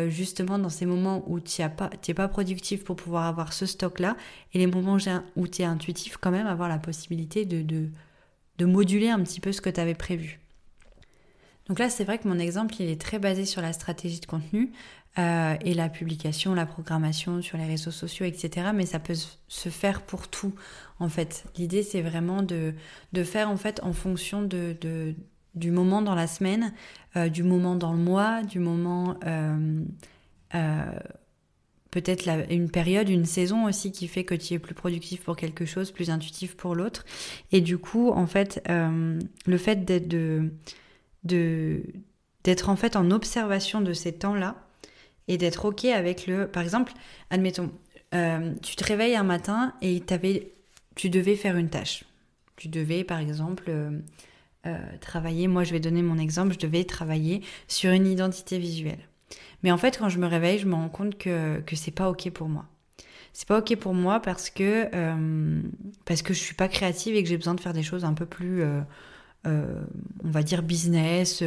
justement 0.09 0.59
dans 0.59 0.71
ces 0.71 0.87
moments 0.87 1.23
où 1.29 1.39
tu 1.41 1.63
n'es 1.63 2.15
pas, 2.15 2.29
productif 2.29 2.85
pour 2.85 2.97
pouvoir 2.97 3.27
avoir 3.27 3.53
ce 3.53 3.67
stock 3.67 4.01
là 4.01 4.17
et 4.53 4.59
les 4.59 4.67
moments 4.67 4.97
où 5.37 5.47
tu 5.47 5.63
es 5.63 5.65
intuitif 5.65 6.17
quand 6.17 6.31
même 6.31 6.47
avoir 6.47 6.69
la 6.69 6.79
possibilité 6.79 7.45
de, 7.45 7.63
de 7.63 7.91
de 8.59 8.67
moduler 8.67 9.09
un 9.09 9.23
petit 9.23 9.41
peu 9.41 9.53
ce 9.53 9.61
que 9.61 9.71
tu 9.71 9.81
avais 9.81 9.95
prévu. 9.95 10.41
Donc 11.69 11.79
là, 11.79 11.91
c'est 11.91 12.05
vrai 12.05 12.19
que 12.19 12.27
mon 12.27 12.39
exemple, 12.39 12.75
il 12.81 12.89
est 12.89 13.01
très 13.01 13.19
basé 13.19 13.45
sur 13.45 13.63
la 13.63 13.73
stratégie 13.73 14.21
de 14.21 14.27
contenu 14.27 14.73
euh, 15.19 15.57
et 15.63 15.75
la 15.75 15.89
publication, 15.89 16.55
la 16.55 16.67
programmation 16.67 17.43
sur 17.43 17.59
les 17.59 17.67
réseaux 17.67 17.91
sociaux, 17.91 18.27
etc. 18.27 18.69
Mais 18.75 18.87
ça 18.87 18.99
peut 18.99 19.17
se 19.49 19.69
faire 19.69 20.03
pour 20.03 20.29
tout, 20.29 20.55
en 21.01 21.09
fait. 21.09 21.45
L'idée, 21.57 21.83
c'est 21.83 22.03
vraiment 22.03 22.43
de, 22.43 22.75
de, 23.13 23.25
faire, 23.25 23.49
en 23.51 23.57
fait, 23.57 23.81
en 23.83 23.93
fonction 23.93 24.43
de, 24.43 24.77
de 24.81 25.15
du 25.55 25.71
moment 25.73 26.03
dans 26.03 26.15
la 26.15 26.29
semaine, 26.29 26.73
euh, 27.17 27.29
du 27.29 27.43
moment 27.43 27.75
dans 27.75 27.93
le 27.93 27.99
mois, 27.99 28.43
du 28.43 28.61
moment 28.61 29.17
euh, 29.25 29.83
peut-être 31.91 32.29
une 32.51 32.71
période, 32.71 33.09
une 33.09 33.25
saison 33.25 33.65
aussi 33.65 33.93
qui 33.93 34.09
fait 34.09 34.25
que 34.25 34.35
tu 34.35 34.55
es 34.55 34.59
plus 34.59 34.75
productif 34.75 35.23
pour 35.23 35.37
quelque 35.37 35.65
chose, 35.65 35.91
plus 35.91 36.11
intuitif 36.11 36.57
pour 36.57 36.75
l'autre. 36.75 37.05
Et 37.53 37.61
du 37.61 37.79
coup, 37.79 38.11
en 38.11 38.27
fait, 38.27 38.63
euh, 38.69 39.19
le 39.47 39.59
fait 39.59 39.85
d'être 39.85 40.09
de, 40.09 41.83
d'être 42.45 42.69
en 42.69 42.77
fait 42.77 42.97
en 42.97 43.11
observation 43.11 43.81
de 43.81 43.93
ces 43.93 44.13
temps-là 44.13 44.68
et 45.29 45.39
d'être 45.39 45.67
ok 45.67 45.85
avec 45.87 46.27
le, 46.27 46.49
par 46.49 46.63
exemple, 46.63 46.93
admettons, 47.31 47.71
euh, 48.15 48.55
tu 48.63 48.77
te 48.77 48.85
réveilles 48.85 49.15
un 49.15 49.23
matin 49.23 49.75
et 49.83 50.03
avais, 50.11 50.53
tu 50.95 51.11
devais 51.11 51.37
faire 51.37 51.57
une 51.57 51.69
tâche. 51.69 52.05
Tu 52.57 52.69
devais, 52.69 53.05
par 53.05 53.19
exemple, 53.19 53.71
euh, 54.67 54.79
travailler. 55.01 55.47
Moi, 55.47 55.63
je 55.63 55.73
vais 55.73 55.81
donner 55.81 56.03
mon 56.03 56.19
exemple. 56.19 56.55
Je 56.55 56.59
devais 56.59 56.85
travailler 56.85 57.43
sur 57.69 57.93
une 57.93 58.07
identité 58.07 58.59
visuelle. 58.59 58.99
Mais 59.63 59.71
en 59.71 59.79
fait, 59.79 59.99
quand 59.99 60.09
je 60.09 60.19
me 60.19 60.27
réveille, 60.27 60.59
je 60.59 60.67
me 60.67 60.75
rends 60.75 60.89
compte 60.89 61.17
que, 61.19 61.61
que 61.61 61.77
c'est 61.77 61.91
pas 61.91 62.09
OK 62.09 62.31
pour 62.31 62.49
moi. 62.49 62.67
C'est 63.33 63.47
pas 63.47 63.59
OK 63.59 63.77
pour 63.77 63.95
moi 63.95 64.21
parce 64.21 64.51
que, 64.51 64.89
euh, 64.95 65.63
parce 66.05 66.23
que 66.23 66.35
je 66.35 66.39
suis 66.41 66.55
pas 66.55 66.69
créative 66.69 67.15
et 67.15 67.23
que 67.23 67.29
j'ai 67.29 67.37
besoin 67.37 67.55
de 67.55 67.61
faire 67.61 67.73
des 67.73 67.83
choses 67.83 68.05
un 68.05 68.15
peu 68.15 68.27
plus, 68.27 68.63
euh, 68.63 68.67
euh, 68.67 68.83
on 70.25 70.31
va 70.31 70.43
dire, 70.43 70.63
business, 70.63 71.43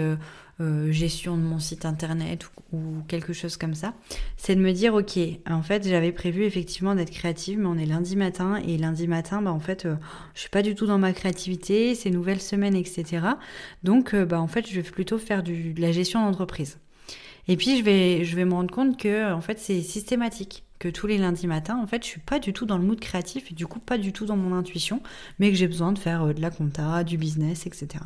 gestion 0.89 1.37
de 1.37 1.41
mon 1.41 1.57
site 1.57 1.85
internet 1.85 2.45
ou, 2.71 2.79
quelque 3.07 3.33
chose 3.33 3.57
comme 3.57 3.73
ça. 3.73 3.93
C'est 4.37 4.55
de 4.55 4.61
me 4.61 4.71
dire, 4.71 4.93
OK, 4.93 5.17
en 5.49 5.61
fait, 5.61 5.87
j'avais 5.87 6.11
prévu 6.11 6.43
effectivement 6.43 6.93
d'être 6.93 7.09
créative, 7.09 7.59
mais 7.59 7.65
on 7.65 7.77
est 7.77 7.85
lundi 7.85 8.15
matin 8.15 8.61
et 8.67 8.77
lundi 8.77 9.07
matin, 9.07 9.41
bah, 9.41 9.51
en 9.51 9.59
fait, 9.59 9.87
je 10.35 10.39
suis 10.39 10.49
pas 10.49 10.61
du 10.61 10.75
tout 10.75 10.85
dans 10.85 10.99
ma 10.99 11.13
créativité, 11.13 11.95
c'est 11.95 12.11
nouvelle 12.11 12.41
semaine, 12.41 12.75
etc. 12.75 13.25
Donc, 13.83 14.15
bah, 14.15 14.39
en 14.39 14.47
fait, 14.47 14.69
je 14.69 14.75
vais 14.75 14.83
plutôt 14.83 15.17
faire 15.17 15.41
du, 15.41 15.73
de 15.73 15.81
la 15.81 15.91
gestion 15.91 16.23
d'entreprise. 16.23 16.77
Et 17.47 17.57
puis 17.57 17.77
je 17.77 17.83
vais, 17.83 18.45
me 18.45 18.53
rendre 18.53 18.71
compte 18.73 18.97
que 18.97 19.31
en 19.31 19.41
fait 19.41 19.59
c'est 19.59 19.81
systématique, 19.81 20.63
que 20.81 20.89
tous 20.89 21.05
les 21.05 21.19
lundis 21.19 21.45
matins, 21.45 21.77
en 21.77 21.85
fait, 21.85 22.03
je 22.03 22.07
suis 22.07 22.19
pas 22.19 22.39
du 22.39 22.53
tout 22.53 22.65
dans 22.65 22.77
le 22.77 22.83
mood 22.83 22.99
créatif 22.99 23.51
et 23.51 23.53
du 23.53 23.67
coup 23.67 23.79
pas 23.79 23.99
du 23.99 24.13
tout 24.13 24.25
dans 24.25 24.35
mon 24.35 24.55
intuition, 24.55 25.01
mais 25.37 25.51
que 25.51 25.55
j'ai 25.55 25.67
besoin 25.67 25.91
de 25.91 25.99
faire 25.99 26.23
euh, 26.23 26.33
de 26.33 26.41
la 26.41 26.49
compta, 26.49 27.03
du 27.03 27.17
business, 27.17 27.67
etc. 27.67 28.03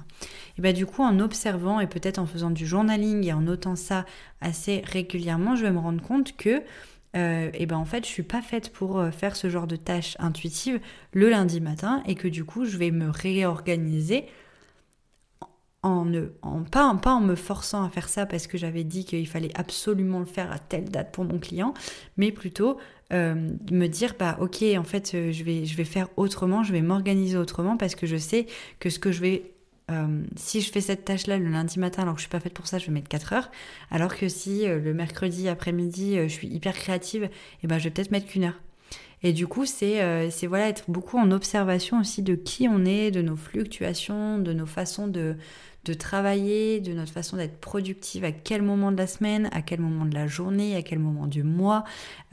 Et 0.57 0.61
bah 0.61 0.73
du 0.73 0.85
coup 0.85 1.01
en 1.01 1.19
observant 1.19 1.79
et 1.79 1.87
peut-être 1.87 2.19
en 2.19 2.25
faisant 2.25 2.51
du 2.51 2.67
journaling 2.67 3.25
et 3.25 3.31
en 3.31 3.41
notant 3.41 3.77
ça 3.77 4.05
assez 4.41 4.81
régulièrement, 4.85 5.55
je 5.55 5.63
vais 5.63 5.71
me 5.71 5.79
rendre 5.79 6.01
compte 6.01 6.35
que 6.35 6.61
euh, 7.15 7.49
et 7.53 7.65
ben 7.65 7.77
en 7.77 7.85
fait 7.85 8.03
je 8.05 8.09
suis 8.09 8.23
pas 8.23 8.41
faite 8.41 8.73
pour 8.73 8.99
euh, 8.99 9.09
faire 9.09 9.37
ce 9.37 9.49
genre 9.49 9.67
de 9.67 9.77
tâches 9.77 10.17
intuitives 10.19 10.81
le 11.13 11.29
lundi 11.29 11.61
matin 11.61 12.03
et 12.05 12.15
que 12.15 12.27
du 12.27 12.43
coup 12.43 12.65
je 12.65 12.77
vais 12.77 12.91
me 12.91 13.09
réorganiser 13.09 14.25
en, 15.85 16.63
pas, 16.63 17.13
en 17.13 17.21
me 17.21 17.35
forçant 17.35 17.83
à 17.83 17.89
faire 17.89 18.09
ça 18.09 18.25
parce 18.25 18.47
que 18.47 18.57
j'avais 18.57 18.83
dit 18.83 19.05
qu'il 19.05 19.27
fallait 19.27 19.51
absolument 19.55 20.19
le 20.19 20.25
faire 20.25 20.51
à 20.51 20.57
telle 20.57 20.85
date 20.85 21.11
pour 21.11 21.25
mon 21.25 21.37
client, 21.37 21.73
mais 22.17 22.31
plutôt 22.31 22.77
euh, 23.13 23.51
me 23.71 23.87
dire 23.87 24.15
bah 24.17 24.35
ok 24.41 24.63
en 24.77 24.83
fait 24.83 25.13
euh, 25.13 25.31
je 25.31 25.43
vais 25.43 25.65
je 25.65 25.77
vais 25.77 25.83
faire 25.83 26.07
autrement, 26.17 26.63
je 26.63 26.73
vais 26.73 26.81
m'organiser 26.81 27.37
autrement 27.37 27.77
parce 27.77 27.93
que 27.93 28.07
je 28.07 28.17
sais 28.17 28.47
que 28.79 28.89
ce 28.89 28.97
que 28.97 29.11
je 29.11 29.21
vais 29.21 29.51
euh, 29.91 30.23
si 30.35 30.61
je 30.61 30.71
fais 30.71 30.81
cette 30.81 31.05
tâche-là 31.05 31.37
le 31.37 31.47
lundi 31.47 31.77
matin 31.77 32.01
alors 32.01 32.15
que 32.15 32.19
je 32.19 32.23
suis 32.23 32.31
pas 32.31 32.39
faite 32.39 32.55
pour 32.55 32.65
ça, 32.65 32.79
je 32.79 32.87
vais 32.87 32.91
mettre 32.91 33.07
4 33.07 33.33
heures. 33.33 33.51
Alors 33.91 34.15
que 34.15 34.27
si 34.27 34.65
le 34.65 34.93
mercredi 34.93 35.47
après-midi 35.47 36.17
je 36.17 36.33
suis 36.33 36.47
hyper 36.47 36.73
créative, 36.73 37.25
et 37.25 37.29
eh 37.63 37.67
ben 37.67 37.77
je 37.77 37.83
vais 37.83 37.91
peut-être 37.91 38.11
mettre 38.11 38.25
qu'une 38.25 38.45
heure. 38.45 38.59
Et 39.23 39.33
du 39.33 39.47
coup, 39.47 39.65
c'est 39.65 40.29
c'est 40.29 40.45
voilà 40.45 40.67
être 40.67 40.83
beaucoup 40.87 41.17
en 41.17 41.31
observation 41.31 41.99
aussi 41.99 42.21
de 42.21 42.35
qui 42.35 42.67
on 42.67 42.85
est, 42.85 43.09
de 43.09 43.21
nos 43.21 43.35
fluctuations, 43.35 44.37
de 44.37 44.53
nos 44.53 44.67
façons 44.67 45.07
de 45.07 45.35
de 45.85 45.93
travailler, 45.93 46.81
de 46.81 46.93
notre 46.93 47.11
façon 47.11 47.37
d'être 47.37 47.59
productive, 47.59 48.25
à 48.25 48.31
quel 48.31 48.63
moment 48.63 48.91
de 48.91 48.97
la 48.97 49.07
semaine, 49.07 49.49
à 49.53 49.61
quel 49.61 49.79
moment 49.79 50.05
de 50.05 50.15
la 50.15 50.27
journée, 50.27 50.75
à 50.75 50.81
quel 50.81 50.99
moment 50.99 51.27
du 51.27 51.43
mois, 51.43 51.83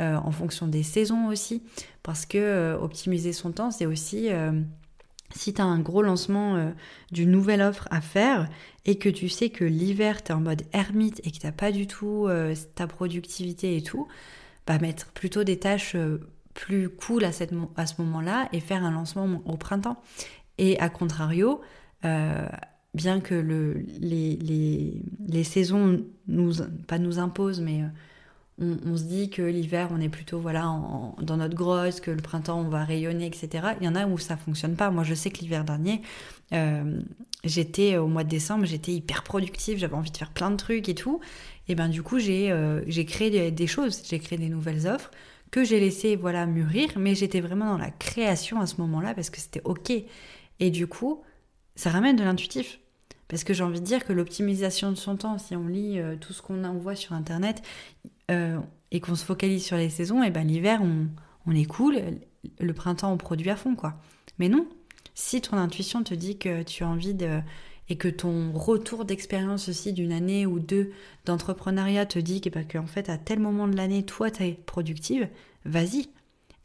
euh, 0.01 0.17
en 0.17 0.33
fonction 0.33 0.67
des 0.67 0.83
saisons 0.83 1.27
aussi. 1.27 1.63
Parce 2.03 2.25
que 2.25 2.39
euh, 2.39 2.79
optimiser 2.79 3.33
son 3.33 3.53
temps, 3.53 3.71
c'est 3.71 3.85
aussi 3.85 4.31
euh, 4.31 4.53
si 5.35 5.53
tu 5.53 5.61
as 5.61 5.65
un 5.65 5.79
gros 5.79 6.03
lancement 6.03 6.73
d'une 7.11 7.31
nouvelle 7.31 7.63
offre 7.63 7.89
à 7.91 8.01
faire 8.01 8.49
et 8.85 8.99
que 8.99 9.09
tu 9.09 9.29
sais 9.29 9.51
que 9.51 9.65
l'hiver, 9.65 10.23
tu 10.23 10.33
es 10.33 10.35
en 10.35 10.41
mode 10.41 10.63
ermite 10.73 11.21
et 11.25 11.31
que 11.31 11.39
tu 11.39 11.53
pas 11.53 11.73
du 11.73 11.87
tout 11.87 12.29
ta 12.75 12.87
productivité 12.87 13.77
et 13.79 13.83
tout, 13.83 14.07
bah 14.67 14.79
mettre 14.79 15.07
plutôt 15.13 15.43
des 15.43 15.59
tâches 15.59 15.97
plus 16.53 16.91
cool 16.91 17.25
à, 17.25 17.33
cette, 17.33 17.55
à 17.77 17.87
ce 17.87 18.03
moment-là 18.03 18.51
et 18.53 18.61
faire 18.61 18.85
un 18.85 18.91
lancement 18.91 19.41
au 19.47 19.57
printemps. 19.57 19.97
Et 20.59 20.79
à 20.81 20.91
contrario, 20.91 21.63
bien 22.95 23.21
que 23.21 23.35
le, 23.35 23.85
les, 24.01 24.37
les, 24.37 25.03
les, 25.27 25.45
saisons 25.45 26.05
nous, 26.29 26.55
pas 26.87 26.99
nous 26.99 27.19
imposent, 27.19 27.61
mais 27.61 27.83
euh, 27.83 28.77
on, 28.85 28.97
se 28.97 29.05
dit 29.05 29.31
que 29.31 29.43
l'hiver, 29.43 29.89
on 29.93 30.01
est 30.01 30.09
plutôt 30.09 30.39
voilà 30.39 30.63
dans 31.21 31.37
notre 31.37 31.55
grosse, 31.55 32.01
que 32.01 32.11
le 32.11 32.21
printemps, 32.21 32.61
on 32.61 32.69
va 32.69 32.85
rayonner, 32.85 33.27
etc. 33.27 33.69
Il 33.81 33.87
y 33.87 33.89
en 33.89 33.95
a 33.95 34.07
où 34.07 34.19
ça 34.19 34.37
fonctionne 34.37 34.77
pas. 34.77 34.91
Moi, 34.91 35.05
je 35.05 35.15
sais 35.15 35.31
que 35.31 35.39
l'hiver 35.41 35.65
dernier, 35.65 36.03
euh, 36.53 37.01
j'étais 37.45 37.97
au 37.97 38.09
mois 38.09 38.25
de 38.25 38.29
décembre, 38.29 38.67
j'étais 38.67 38.93
hyper 38.93 39.23
productive, 39.23 39.79
j'avais 39.79 39.95
envie 39.95 40.11
de 40.11 40.17
faire 40.17 40.31
plein 40.31 40.51
de 40.51 40.57
trucs 40.57 40.89
et 40.89 40.95
tout. 40.95 41.21
Et 41.69 41.75
ben 41.75 41.89
du 41.89 42.03
coup, 42.03 42.19
j'ai 42.19 42.53
euh, 42.53 42.83
j'ai 42.87 43.07
créé 43.07 43.31
des, 43.31 43.51
des 43.51 43.67
choses, 43.67 44.03
j'ai 44.09 44.19
créé 44.19 44.39
des 44.39 44.49
nouvelles 44.49 44.87
offres 44.87 45.11
que 45.51 45.65
j'ai 45.65 45.81
laissé 45.81 46.17
voilà 46.17 46.47
mûrir, 46.47 46.91
mais 46.97 47.15
j'étais 47.15 47.41
vraiment 47.41 47.67
dans 47.67 47.79
la 47.79 47.91
création 47.91 48.61
à 48.61 48.67
ce 48.67 48.81
moment-là 48.81 49.15
parce 49.15 49.31
que 49.31 49.39
c'était 49.39 49.63
ok. 49.65 49.93
Et 50.61 50.71
du 50.71 50.87
coup, 50.87 51.23
ça 51.75 51.91
ramène 51.91 52.17
de 52.17 52.25
l'intuitif. 52.25 52.79
Parce 53.33 53.45
que 53.45 53.55
j'ai 53.55 53.65
envie 53.65 53.81
de 53.81 53.87
dire 53.87 54.05
que 54.05 54.13
l'optimisation 54.13 54.91
de 54.91 54.95
son 54.95 55.17
temps, 55.17 55.39
si 55.39 55.57
on 55.57 55.67
lit 55.67 55.99
euh, 55.99 56.17
tout 56.21 56.35
ce 56.35 56.43
qu'on 56.43 56.65
envoie 56.65 56.95
sur 56.95 57.15
Internet 57.15 57.63
euh, 58.31 58.59
et 58.91 59.01
qu'on 59.01 59.15
se 59.15 59.25
focalise 59.25 59.65
sur 59.65 59.79
les 59.79 59.89
saisons, 59.89 60.23
et 60.23 60.31
ben 60.31 60.47
l'hiver, 60.47 60.81
on, 60.83 61.07
on 61.47 61.55
est 61.55 61.65
cool, 61.65 61.99
le 62.61 62.73
printemps, 62.75 63.11
on 63.11 63.17
produit 63.17 63.49
à 63.49 63.57
fond, 63.57 63.75
quoi. 63.75 63.95
Mais 64.39 64.51
non, 64.51 64.69
si 65.15 65.41
ton 65.41 65.57
intuition 65.57 66.03
te 66.03 66.13
dit 66.13 66.37
que 66.37 66.63
tu 66.63 66.85
as 66.85 66.89
envie 66.89 67.15
de... 67.15 67.41
et 67.89 67.97
que 67.97 68.09
ton 68.09 68.53
retour 68.53 69.07
d'expérience 69.07 69.71
aussi 69.71 69.95
d'une 69.95 70.13
année 70.13 70.45
ou 70.45 70.59
deux 70.61 70.91
d'entrepreneuriat 71.25 72.05
te 72.05 72.19
dit 72.19 72.43
que, 72.43 72.51
bah, 72.51 72.61
en 72.79 72.87
fait, 72.87 73.09
à 73.09 73.17
tel 73.17 73.39
moment 73.39 73.67
de 73.67 73.79
l'année, 73.79 74.03
toi, 74.03 74.31
tu 74.31 74.43
es 74.43 74.53
productive, 74.67 75.27
vas-y. 75.65 76.11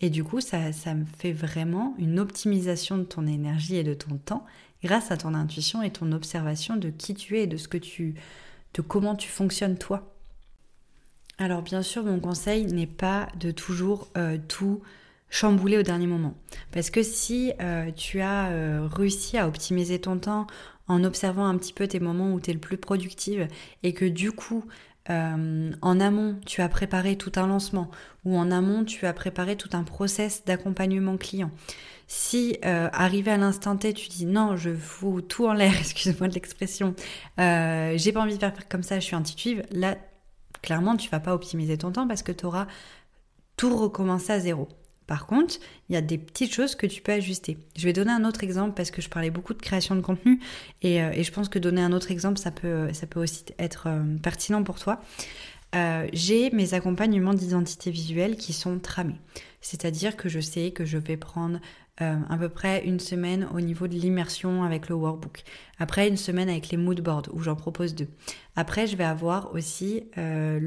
Et 0.01 0.09
du 0.09 0.25
coup, 0.25 0.41
ça, 0.41 0.73
ça 0.73 0.93
me 0.95 1.05
fait 1.05 1.31
vraiment 1.31 1.95
une 1.97 2.19
optimisation 2.19 2.97
de 2.97 3.03
ton 3.03 3.25
énergie 3.25 3.77
et 3.77 3.85
de 3.85 3.93
ton 3.93 4.17
temps 4.17 4.45
grâce 4.83 5.11
à 5.11 5.17
ton 5.17 5.33
intuition 5.33 5.81
et 5.81 5.91
ton 5.91 6.11
observation 6.11 6.75
de 6.75 6.89
qui 6.89 7.13
tu 7.13 7.37
es 7.37 7.43
et 7.43 7.47
de 7.47 7.57
ce 7.57 7.67
que 7.67 7.77
tu 7.77 8.15
de 8.73 8.81
comment 8.81 9.15
tu 9.15 9.29
fonctionnes 9.29 9.77
toi. 9.77 10.13
Alors 11.39 11.61
bien 11.61 11.81
sûr, 11.81 12.03
mon 12.03 12.19
conseil 12.19 12.65
n'est 12.65 12.87
pas 12.87 13.27
de 13.39 13.51
toujours 13.51 14.09
euh, 14.17 14.37
tout 14.47 14.81
chambouler 15.29 15.77
au 15.77 15.83
dernier 15.83 16.07
moment. 16.07 16.35
Parce 16.71 16.89
que 16.89 17.03
si 17.03 17.53
euh, 17.61 17.91
tu 17.91 18.21
as 18.21 18.49
euh, 18.49 18.87
réussi 18.91 19.37
à 19.37 19.47
optimiser 19.47 19.99
ton 19.99 20.17
temps 20.17 20.47
en 20.87 21.03
observant 21.03 21.45
un 21.45 21.57
petit 21.57 21.73
peu 21.73 21.87
tes 21.87 21.99
moments 21.99 22.31
où 22.33 22.39
tu 22.39 22.49
es 22.49 22.53
le 22.53 22.59
plus 22.59 22.77
productive 22.77 23.47
et 23.83 23.93
que 23.93 24.05
du 24.05 24.31
coup, 24.31 24.65
en 25.09 25.99
amont, 25.99 26.37
tu 26.45 26.61
as 26.61 26.69
préparé 26.69 27.15
tout 27.15 27.31
un 27.35 27.47
lancement 27.47 27.89
ou 28.25 28.37
en 28.37 28.51
amont, 28.51 28.83
tu 28.83 29.05
as 29.05 29.13
préparé 29.13 29.55
tout 29.55 29.69
un 29.73 29.83
process 29.83 30.43
d'accompagnement 30.45 31.17
client 31.17 31.51
si 32.07 32.57
euh, 32.65 32.89
arrivé 32.93 33.31
à 33.31 33.37
l'instant 33.37 33.75
T, 33.75 33.93
tu 33.93 34.07
dis 34.07 34.25
non, 34.25 34.55
je 34.55 34.73
fous 34.73 35.21
tout 35.21 35.45
en 35.45 35.53
l'air, 35.53 35.73
excuse-moi 35.79 36.29
de 36.29 36.33
l'expression, 36.33 36.95
euh, 37.39 37.93
j'ai 37.97 38.11
pas 38.13 38.21
envie 38.21 38.35
de 38.35 38.39
faire 38.39 38.53
comme 38.69 38.83
ça, 38.83 38.99
je 38.99 39.05
suis 39.05 39.15
intuitive, 39.15 39.63
là, 39.71 39.97
clairement, 40.61 40.95
tu 40.95 41.09
vas 41.09 41.19
pas 41.19 41.35
optimiser 41.35 41.77
ton 41.77 41.91
temps 41.91 42.07
parce 42.07 42.23
que 42.23 42.31
tu 42.31 42.45
auras 42.45 42.67
tout 43.57 43.75
recommencé 43.75 44.31
à 44.31 44.39
zéro. 44.39 44.67
Par 45.07 45.25
contre, 45.25 45.55
il 45.89 45.93
y 45.93 45.95
a 45.95 46.01
des 46.01 46.17
petites 46.17 46.53
choses 46.53 46.75
que 46.75 46.85
tu 46.85 47.01
peux 47.01 47.13
ajuster. 47.13 47.57
Je 47.75 47.85
vais 47.85 47.93
donner 47.93 48.11
un 48.11 48.25
autre 48.25 48.43
exemple 48.43 48.73
parce 48.75 48.91
que 48.91 49.01
je 49.01 49.09
parlais 49.09 49.31
beaucoup 49.31 49.53
de 49.53 49.61
création 49.61 49.95
de 49.95 50.01
contenu 50.01 50.39
et, 50.81 51.01
euh, 51.01 51.23
je 51.23 51.31
pense 51.31 51.49
que 51.49 51.59
donner 51.59 51.81
un 51.81 51.93
autre 51.93 52.11
exemple, 52.11 52.37
ça 52.37 52.51
peut, 52.51 52.93
ça 52.93 53.07
peut 53.07 53.21
aussi 53.21 53.45
être 53.57 53.87
euh, 53.87 54.17
pertinent 54.21 54.63
pour 54.63 54.79
toi. 54.79 55.01
Euh, 55.75 56.07
j'ai 56.13 56.49
mes 56.51 56.73
accompagnements 56.73 57.33
d'identité 57.33 57.91
visuelle 57.91 58.37
qui 58.37 58.53
sont 58.53 58.79
tramés. 58.79 59.19
C'est-à-dire 59.61 60.15
que 60.15 60.29
je 60.29 60.39
sais 60.39 60.71
que 60.71 60.85
je 60.85 60.97
vais 60.97 61.17
prendre 61.17 61.59
euh, 62.01 62.15
à 62.29 62.37
peu 62.37 62.47
près 62.47 62.85
une 62.85 62.99
semaine 62.99 63.47
au 63.53 63.59
niveau 63.59 63.87
de 63.87 63.93
l'immersion 63.93 64.63
avec 64.63 64.87
le 64.87 64.95
workbook. 64.95 65.43
Après, 65.79 66.07
une 66.07 66.17
semaine 66.17 66.47
avec 66.49 66.69
les 66.69 66.77
mood 66.77 67.01
boards 67.01 67.27
où 67.33 67.41
j'en 67.41 67.55
propose 67.55 67.95
deux. 67.95 68.07
Après, 68.55 68.87
je 68.87 68.95
vais 68.95 69.03
avoir 69.03 69.53
aussi 69.53 70.03
euh, 70.17 70.59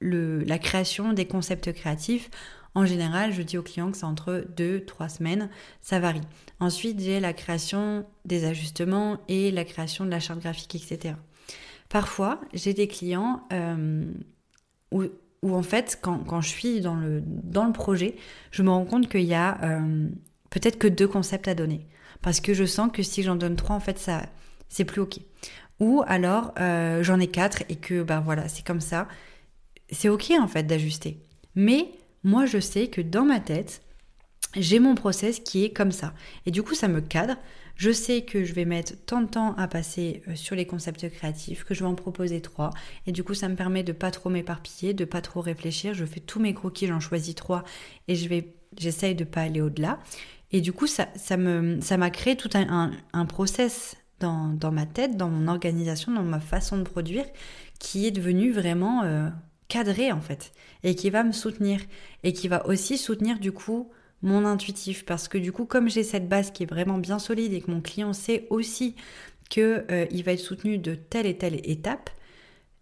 le, 0.00 0.44
la 0.44 0.58
création 0.58 1.12
des 1.12 1.26
concepts 1.26 1.72
créatifs. 1.72 2.30
En 2.78 2.86
général, 2.86 3.32
je 3.32 3.42
dis 3.42 3.58
aux 3.58 3.64
clients 3.64 3.90
que 3.90 3.96
c'est 3.96 4.04
entre 4.04 4.46
deux, 4.56 4.84
trois 4.84 5.08
semaines, 5.08 5.50
ça 5.80 5.98
varie. 5.98 6.20
Ensuite, 6.60 7.00
j'ai 7.00 7.18
la 7.18 7.32
création 7.32 8.06
des 8.24 8.44
ajustements 8.44 9.18
et 9.26 9.50
la 9.50 9.64
création 9.64 10.04
de 10.04 10.10
la 10.10 10.20
charte 10.20 10.38
graphique, 10.38 10.76
etc. 10.76 11.16
Parfois, 11.88 12.40
j'ai 12.54 12.74
des 12.74 12.86
clients 12.86 13.42
euh, 13.52 14.04
où 14.92 15.02
en 15.42 15.62
fait, 15.64 15.98
quand, 16.00 16.40
je 16.40 16.48
suis 16.48 16.80
dans 16.80 16.94
le, 16.94 17.20
dans 17.26 17.64
le 17.64 17.72
projet, 17.72 18.14
je 18.52 18.62
me 18.62 18.70
rends 18.70 18.84
compte 18.84 19.08
qu'il 19.08 19.24
y 19.24 19.34
a 19.34 19.58
euh, 19.64 20.08
peut-être 20.48 20.78
que 20.78 20.86
deux 20.86 21.08
concepts 21.08 21.48
à 21.48 21.56
donner. 21.56 21.84
Parce 22.22 22.40
que 22.40 22.54
je 22.54 22.64
sens 22.64 22.92
que 22.92 23.02
si 23.02 23.24
j'en 23.24 23.34
donne 23.34 23.56
trois, 23.56 23.74
en 23.74 23.80
fait, 23.80 23.98
ça, 23.98 24.22
c'est 24.68 24.84
plus 24.84 25.00
ok. 25.00 25.18
Ou 25.80 26.04
alors, 26.06 26.52
euh, 26.60 27.02
j'en 27.02 27.18
ai 27.18 27.26
quatre 27.26 27.64
et 27.68 27.74
que, 27.74 28.04
ben 28.04 28.20
voilà, 28.20 28.46
c'est 28.46 28.64
comme 28.64 28.80
ça. 28.80 29.08
c'est 29.90 30.08
ok 30.08 30.30
en 30.40 30.46
fait 30.46 30.62
d'ajuster. 30.62 31.18
Mais 31.56 31.90
moi 32.24 32.46
je 32.46 32.58
sais 32.58 32.88
que 32.88 33.00
dans 33.00 33.24
ma 33.24 33.40
tête, 33.40 33.82
j'ai 34.56 34.78
mon 34.78 34.94
process 34.94 35.40
qui 35.40 35.64
est 35.64 35.72
comme 35.72 35.92
ça. 35.92 36.14
Et 36.46 36.50
du 36.50 36.62
coup 36.62 36.74
ça 36.74 36.88
me 36.88 37.00
cadre. 37.00 37.36
Je 37.78 37.92
sais 37.92 38.22
que 38.22 38.44
je 38.44 38.54
vais 38.54 38.64
mettre 38.64 38.94
tant 39.06 39.20
de 39.20 39.28
temps 39.28 39.54
à 39.54 39.68
passer 39.68 40.22
euh, 40.26 40.34
sur 40.34 40.56
les 40.56 40.66
concepts 40.66 41.08
créatifs, 41.10 41.62
que 41.62 41.74
je 41.74 41.80
vais 41.80 41.86
en 41.86 41.94
proposer 41.94 42.40
trois. 42.40 42.70
Et 43.06 43.12
du 43.12 43.22
coup, 43.22 43.34
ça 43.34 43.48
me 43.48 43.54
permet 43.54 43.84
de 43.84 43.92
pas 43.92 44.10
trop 44.10 44.30
m'éparpiller, 44.30 44.94
de 44.94 45.04
pas 45.04 45.20
trop 45.20 45.40
réfléchir. 45.40 45.94
Je 45.94 46.04
fais 46.04 46.18
tous 46.18 46.40
mes 46.40 46.54
croquis, 46.54 46.88
j'en 46.88 46.98
choisis 46.98 47.36
trois 47.36 47.62
et 48.08 48.16
j'essaye 48.76 49.14
de 49.14 49.22
pas 49.22 49.42
aller 49.42 49.60
au-delà. 49.60 50.00
Et 50.50 50.60
du 50.60 50.72
coup, 50.72 50.88
ça, 50.88 51.06
m'a 51.36 52.10
créé 52.10 52.34
tout 52.34 52.50
un, 52.54 53.26
process 53.26 53.96
dans, 54.18 54.48
dans, 54.48 54.72
ma 54.72 54.86
tête, 54.86 55.16
dans 55.16 55.28
mon 55.28 55.46
organisation, 55.46 56.12
dans 56.12 56.24
ma 56.24 56.40
façon 56.40 56.78
de 56.78 56.82
produire, 56.82 57.26
qui 57.78 58.06
est 58.06 58.10
devenu 58.10 58.50
vraiment 58.50 59.04
euh, 59.04 59.28
cadré 59.68 60.12
en 60.12 60.20
fait, 60.20 60.52
et 60.82 60.94
qui 60.94 61.10
va 61.10 61.24
me 61.24 61.32
soutenir, 61.32 61.80
et 62.22 62.32
qui 62.32 62.48
va 62.48 62.66
aussi 62.66 62.98
soutenir 62.98 63.38
du 63.38 63.52
coup 63.52 63.90
mon 64.22 64.44
intuitif. 64.44 65.04
Parce 65.04 65.28
que 65.28 65.38
du 65.38 65.52
coup 65.52 65.64
comme 65.64 65.88
j'ai 65.88 66.02
cette 66.02 66.28
base 66.28 66.50
qui 66.50 66.64
est 66.64 66.66
vraiment 66.66 66.98
bien 66.98 67.18
solide 67.18 67.52
et 67.52 67.60
que 67.60 67.70
mon 67.70 67.80
client 67.80 68.12
sait 68.12 68.46
aussi 68.50 68.96
que 69.50 69.84
euh, 69.90 70.06
il 70.10 70.24
va 70.24 70.32
être 70.32 70.40
soutenu 70.40 70.78
de 70.78 70.94
telle 70.94 71.26
et 71.26 71.38
telle 71.38 71.60
étape 71.68 72.10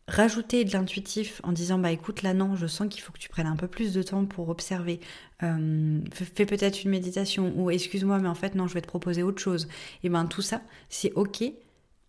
rajouter 0.09 0.64
de 0.64 0.73
l'intuitif 0.73 1.40
en 1.43 1.52
disant 1.52 1.78
bah 1.78 1.90
écoute 1.90 2.23
là 2.23 2.33
non 2.33 2.55
je 2.55 2.66
sens 2.66 2.88
qu'il 2.88 3.02
faut 3.02 3.12
que 3.12 3.19
tu 3.19 3.28
prennes 3.28 3.47
un 3.47 3.57
peu 3.57 3.66
plus 3.66 3.93
de 3.93 4.02
temps 4.02 4.25
pour 4.25 4.49
observer. 4.49 5.00
Euh, 5.43 6.00
fais 6.12 6.47
peut-être 6.47 6.85
une 6.85 6.90
méditation 6.90 7.52
ou 7.57 7.71
excuse-moi 7.71 8.19
mais 8.19 8.28
en 8.28 8.35
fait 8.35 8.55
non 8.55 8.69
je 8.69 8.75
vais 8.75 8.83
te 8.83 8.87
proposer 8.87 9.23
autre 9.23 9.43
chose. 9.43 9.69
Et 10.05 10.09
ben 10.09 10.26
tout 10.26 10.43
ça 10.43 10.62
c'est 10.88 11.12
ok. 11.14 11.45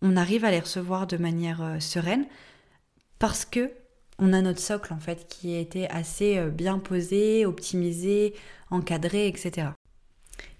On 0.00 0.16
arrive 0.16 0.44
à 0.44 0.50
les 0.52 0.60
recevoir 0.60 1.06
de 1.08 1.16
manière 1.16 1.62
euh, 1.62 1.80
sereine 1.80 2.26
parce 3.18 3.44
que 3.44 3.72
on 4.18 4.32
a 4.32 4.42
notre 4.42 4.60
socle 4.60 4.92
en 4.92 5.00
fait 5.00 5.26
qui 5.28 5.54
a 5.54 5.60
été 5.60 5.88
assez 5.90 6.40
bien 6.50 6.78
posé, 6.78 7.46
optimisé, 7.46 8.34
encadré, 8.70 9.28
etc. 9.28 9.68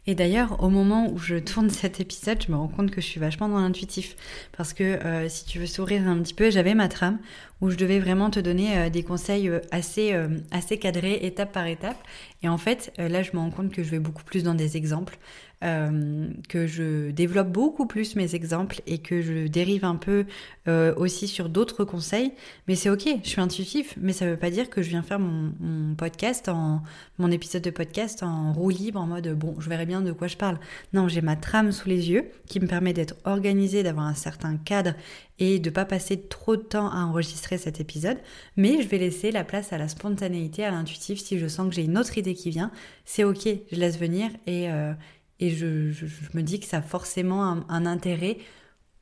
Et 0.08 0.14
d'ailleurs, 0.14 0.64
au 0.64 0.70
moment 0.70 1.12
où 1.12 1.18
je 1.18 1.36
tourne 1.36 1.68
cet 1.68 2.00
épisode, 2.00 2.42
je 2.42 2.50
me 2.50 2.56
rends 2.56 2.68
compte 2.68 2.90
que 2.90 3.02
je 3.02 3.06
suis 3.06 3.20
vachement 3.20 3.46
dans 3.46 3.60
l'intuitif. 3.60 4.16
Parce 4.56 4.72
que 4.72 4.82
euh, 4.82 5.28
si 5.28 5.44
tu 5.44 5.58
veux 5.58 5.66
sourire 5.66 6.08
un 6.08 6.22
petit 6.22 6.32
peu, 6.32 6.50
j'avais 6.50 6.74
ma 6.74 6.88
trame 6.88 7.18
où 7.60 7.68
je 7.68 7.76
devais 7.76 7.98
vraiment 7.98 8.30
te 8.30 8.40
donner 8.40 8.78
euh, 8.78 8.88
des 8.88 9.02
conseils 9.02 9.50
euh, 9.50 9.60
assez, 9.70 10.16
assez 10.50 10.78
cadrés, 10.78 11.18
étape 11.20 11.52
par 11.52 11.66
étape. 11.66 11.98
Et 12.42 12.48
en 12.48 12.56
fait, 12.56 12.90
là, 12.96 13.22
je 13.22 13.32
me 13.34 13.38
rends 13.38 13.50
compte 13.50 13.70
que 13.70 13.82
je 13.82 13.90
vais 13.90 13.98
beaucoup 13.98 14.24
plus 14.24 14.42
dans 14.44 14.54
des 14.54 14.78
exemples. 14.78 15.18
Euh, 15.64 16.28
que 16.48 16.68
je 16.68 17.10
développe 17.10 17.48
beaucoup 17.48 17.86
plus 17.86 18.14
mes 18.14 18.36
exemples 18.36 18.80
et 18.86 18.98
que 18.98 19.20
je 19.20 19.48
dérive 19.48 19.84
un 19.84 19.96
peu 19.96 20.24
euh, 20.68 20.94
aussi 20.94 21.26
sur 21.26 21.48
d'autres 21.48 21.82
conseils. 21.82 22.30
Mais 22.68 22.76
c'est 22.76 22.90
ok, 22.90 23.08
je 23.24 23.28
suis 23.28 23.40
intuitif, 23.40 23.96
mais 24.00 24.12
ça 24.12 24.24
veut 24.24 24.36
pas 24.36 24.50
dire 24.50 24.70
que 24.70 24.82
je 24.82 24.90
viens 24.90 25.02
faire 25.02 25.18
mon, 25.18 25.96
podcast, 25.96 26.48
en, 26.48 26.82
mon 27.18 27.32
épisode 27.32 27.62
de 27.62 27.70
podcast 27.70 28.22
en 28.22 28.52
roue 28.52 28.70
libre, 28.70 29.00
en 29.00 29.06
mode 29.08 29.36
bon, 29.36 29.56
je 29.58 29.68
verrai 29.68 29.84
bien 29.84 30.00
de 30.00 30.12
quoi 30.12 30.28
je 30.28 30.36
parle. 30.36 30.60
Non, 30.92 31.08
j'ai 31.08 31.22
ma 31.22 31.34
trame 31.34 31.72
sous 31.72 31.88
les 31.88 32.08
yeux 32.08 32.30
qui 32.46 32.60
me 32.60 32.68
permet 32.68 32.92
d'être 32.92 33.16
organisée, 33.24 33.82
d'avoir 33.82 34.06
un 34.06 34.14
certain 34.14 34.58
cadre 34.58 34.94
et 35.40 35.58
de 35.58 35.70
pas 35.70 35.84
passer 35.84 36.20
trop 36.20 36.56
de 36.56 36.62
temps 36.62 36.88
à 36.88 37.04
enregistrer 37.04 37.58
cet 37.58 37.80
épisode, 37.80 38.18
mais 38.56 38.82
je 38.82 38.88
vais 38.88 38.98
laisser 38.98 39.30
la 39.30 39.44
place 39.44 39.72
à 39.72 39.78
la 39.78 39.88
spontanéité, 39.88 40.64
à 40.64 40.70
l'intuitif. 40.70 41.20
Si 41.20 41.38
je 41.38 41.46
sens 41.46 41.68
que 41.68 41.74
j'ai 41.74 41.84
une 41.84 41.98
autre 41.98 42.18
idée 42.18 42.34
qui 42.34 42.50
vient, 42.50 42.70
c'est 43.04 43.24
ok, 43.24 43.48
je 43.70 43.76
laisse 43.76 43.98
venir 43.98 44.30
et, 44.46 44.70
euh, 44.70 44.92
et 45.40 45.50
je, 45.50 45.92
me 46.34 46.42
dis 46.42 46.60
que 46.60 46.66
ça 46.66 46.78
a 46.78 46.82
forcément 46.82 47.64
un, 47.68 47.86
intérêt 47.86 48.38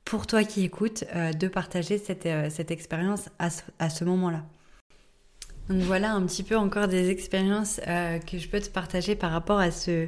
pour 0.05 0.27
toi 0.27 0.45
qui 0.45 0.63
écoutes 0.63 1.05
euh, 1.15 1.33
de 1.33 1.49
partager 1.49 1.99
cette, 1.99 2.27
euh, 2.27 2.49
cette 2.51 2.71
expérience 2.71 3.29
à 3.39 3.51
ce, 3.51 3.63
à 3.79 3.91
ce 3.91 4.05
moment-là. 4.05 4.45
Donc 5.69 5.81
voilà 5.81 6.13
un 6.13 6.25
petit 6.27 6.45
peu 6.45 6.57
encore 6.57 6.87
des 6.87 7.11
expériences 7.11 7.81
euh, 7.89 8.19
que 8.19 8.39
je 8.39 8.49
peux 8.49 8.61
te 8.61 8.69
partager 8.69 9.17
par 9.17 9.33
rapport 9.33 9.59
à 9.59 9.73
ce, 9.73 10.07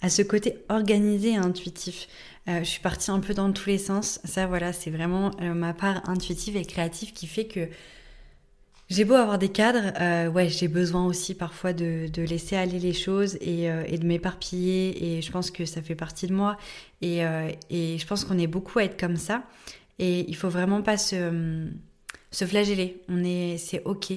à 0.00 0.08
ce 0.08 0.22
côté 0.22 0.56
organisé 0.70 1.32
et 1.32 1.36
intuitif. 1.36 2.08
je 2.46 2.64
suis 2.64 2.80
partie 2.80 3.10
un 3.10 3.20
peu 3.20 3.34
dans 3.34 3.52
tous 3.52 3.68
les 3.68 3.78
sens. 3.78 4.20
Ça 4.24 4.46
voilà, 4.46 4.72
c'est 4.72 4.90
vraiment 4.90 5.30
ma 5.40 5.74
part 5.74 6.08
intuitive 6.08 6.56
et 6.56 6.64
créative 6.64 7.12
qui 7.12 7.26
fait 7.26 7.46
que 7.46 7.68
j'ai 8.90 9.04
beau 9.04 9.14
avoir 9.14 9.38
des 9.38 9.48
cadres, 9.48 9.92
euh, 10.00 10.28
ouais, 10.28 10.48
j'ai 10.48 10.68
besoin 10.68 11.06
aussi 11.06 11.34
parfois 11.34 11.72
de, 11.72 12.10
laisser 12.16 12.56
aller 12.56 12.78
les 12.78 12.92
choses 12.92 13.38
euh, 13.42 13.84
et, 13.86 13.98
de 13.98 14.06
m'éparpiller. 14.06 15.16
Et 15.16 15.22
je 15.22 15.32
pense 15.32 15.50
que 15.50 15.64
ça 15.64 15.80
fait 15.80 15.94
partie 15.94 16.26
de 16.26 16.34
moi. 16.34 16.58
Et, 17.00 17.24
euh, 17.24 17.48
je 17.70 18.06
pense 18.06 18.24
qu'on 18.24 18.38
est 18.38 18.46
beaucoup 18.46 18.78
à 18.78 18.84
être 18.84 19.00
comme 19.00 19.16
ça. 19.16 19.44
Et 19.98 20.28
il 20.28 20.36
faut 20.36 20.50
vraiment 20.50 20.82
pas 20.82 20.98
se, 20.98 21.66
se 22.30 22.44
flageller. 22.44 23.02
On 23.08 23.24
est, 23.24 23.56
c'est 23.58 23.82
ok 23.84 24.12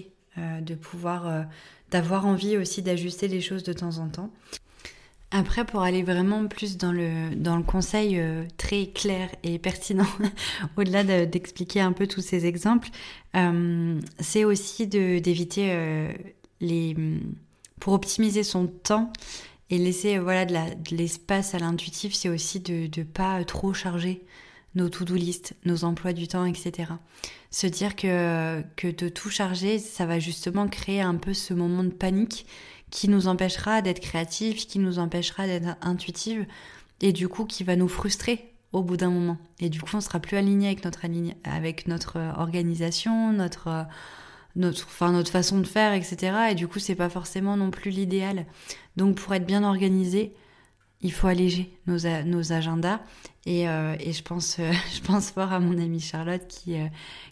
de 0.61 0.75
pouvoir, 0.75 1.45
d'avoir 1.89 2.27
envie 2.27 2.57
aussi 2.57 2.83
d'ajuster 2.83 3.27
les 3.27 3.41
choses 3.41 3.63
de 3.63 3.73
temps 3.73 3.97
en 3.97 4.07
temps. 4.07 4.31
Après, 5.31 5.65
pour 5.65 5.81
aller 5.81 6.03
vraiment 6.03 6.47
plus 6.47 6.77
dans 6.77 6.93
le, 6.93 7.35
dans 7.35 7.57
le 7.57 7.63
conseil 7.63 8.17
euh, 8.17 8.45
très 8.55 8.87
clair 8.87 9.29
et 9.43 9.59
pertinent, 9.59 10.07
au-delà 10.77 11.25
d'expliquer 11.25 11.81
un 11.81 11.91
peu 11.91 12.07
tous 12.07 12.21
ces 12.21 12.45
exemples, 12.45 12.89
euh, 13.35 13.99
c'est 14.19 14.43
aussi 14.43 14.87
d'éviter 14.87 15.69
euh, 15.71 16.11
les... 16.61 16.95
Pour 17.79 17.93
optimiser 17.93 18.41
son 18.41 18.65
temps 18.65 19.13
et 19.69 19.77
laisser 19.77 20.17
voilà, 20.17 20.45
de 20.45 20.95
l'espace 20.95 21.53
à 21.53 21.59
l'intuitif, 21.59 22.15
c'est 22.15 22.27
aussi 22.27 22.59
de 22.59 22.89
ne 22.97 23.03
pas 23.03 23.43
trop 23.43 23.71
charger 23.71 24.23
nos 24.73 24.89
to-do 24.89 25.13
list, 25.13 25.53
nos 25.63 25.83
emplois 25.83 26.13
du 26.13 26.27
temps, 26.27 26.45
etc. 26.45 26.93
Se 27.51 27.67
dire 27.67 27.95
que, 27.95 28.63
que 28.75 28.87
de 28.87 29.09
tout 29.09 29.29
charger, 29.29 29.77
ça 29.77 30.07
va 30.07 30.17
justement 30.17 30.67
créer 30.67 31.01
un 31.01 31.15
peu 31.15 31.35
ce 31.35 31.53
moment 31.53 31.83
de 31.83 31.91
panique 31.91 32.47
qui 32.91 33.09
nous 33.09 33.27
empêchera 33.27 33.81
d'être 33.81 33.99
créatif, 33.99 34.67
qui 34.67 34.79
nous 34.79 34.99
empêchera 34.99 35.45
d'être 35.47 35.75
intuitive, 35.81 36.45
et 37.01 37.11
du 37.11 37.27
coup 37.27 37.45
qui 37.45 37.63
va 37.63 37.75
nous 37.75 37.87
frustrer 37.89 38.53
au 38.73 38.83
bout 38.83 38.97
d'un 38.97 39.09
moment. 39.09 39.37
Et 39.59 39.69
du 39.69 39.81
coup, 39.81 39.95
on 39.95 40.01
sera 40.01 40.19
plus 40.19 40.37
aligné 40.37 40.75
avec 41.43 41.87
notre, 41.87 42.17
euh, 42.17 42.31
organisation, 42.37 43.31
notre, 43.33 43.67
euh, 43.67 43.83
notre 44.55 45.31
façon 45.31 45.59
de 45.59 45.67
faire, 45.67 45.93
etc. 45.93 46.49
Et 46.51 46.55
du 46.55 46.67
coup, 46.67 46.79
c'est 46.79 46.95
pas 46.95 47.09
forcément 47.09 47.57
non 47.57 47.71
plus 47.71 47.91
l'idéal. 47.91 48.45
Donc, 48.95 49.15
pour 49.15 49.33
être 49.33 49.45
bien 49.45 49.63
organisé, 49.63 50.33
il 51.01 51.11
faut 51.11 51.27
alléger 51.27 51.71
nos, 51.85 51.97
nos 52.25 52.53
agendas. 52.53 52.99
Et, 53.45 53.69
euh, 53.69 53.95
et 53.99 54.11
je, 54.11 54.23
pense, 54.23 54.57
je 54.93 55.01
pense 55.01 55.31
fort 55.31 55.53
à 55.53 55.59
mon 55.59 55.77
amie 55.77 56.01
Charlotte 56.01 56.45
qui, 56.47 56.75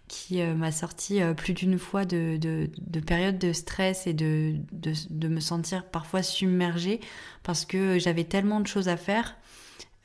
qui 0.07 0.41
euh, 0.41 0.53
m'a 0.53 0.71
sorti 0.71 1.21
euh, 1.21 1.33
plus 1.33 1.53
d'une 1.53 1.79
fois 1.79 2.05
de, 2.05 2.37
de, 2.37 2.99
périodes 2.99 3.39
de 3.39 3.53
stress 3.53 4.07
et 4.07 4.13
de, 4.13 4.55
de, 4.71 5.27
me 5.27 5.39
sentir 5.39 5.85
parfois 5.85 6.21
submergée 6.21 6.99
parce 7.43 7.65
que 7.65 7.97
j'avais 7.99 8.23
tellement 8.23 8.59
de 8.59 8.67
choses 8.67 8.87
à 8.87 8.97
faire 8.97 9.35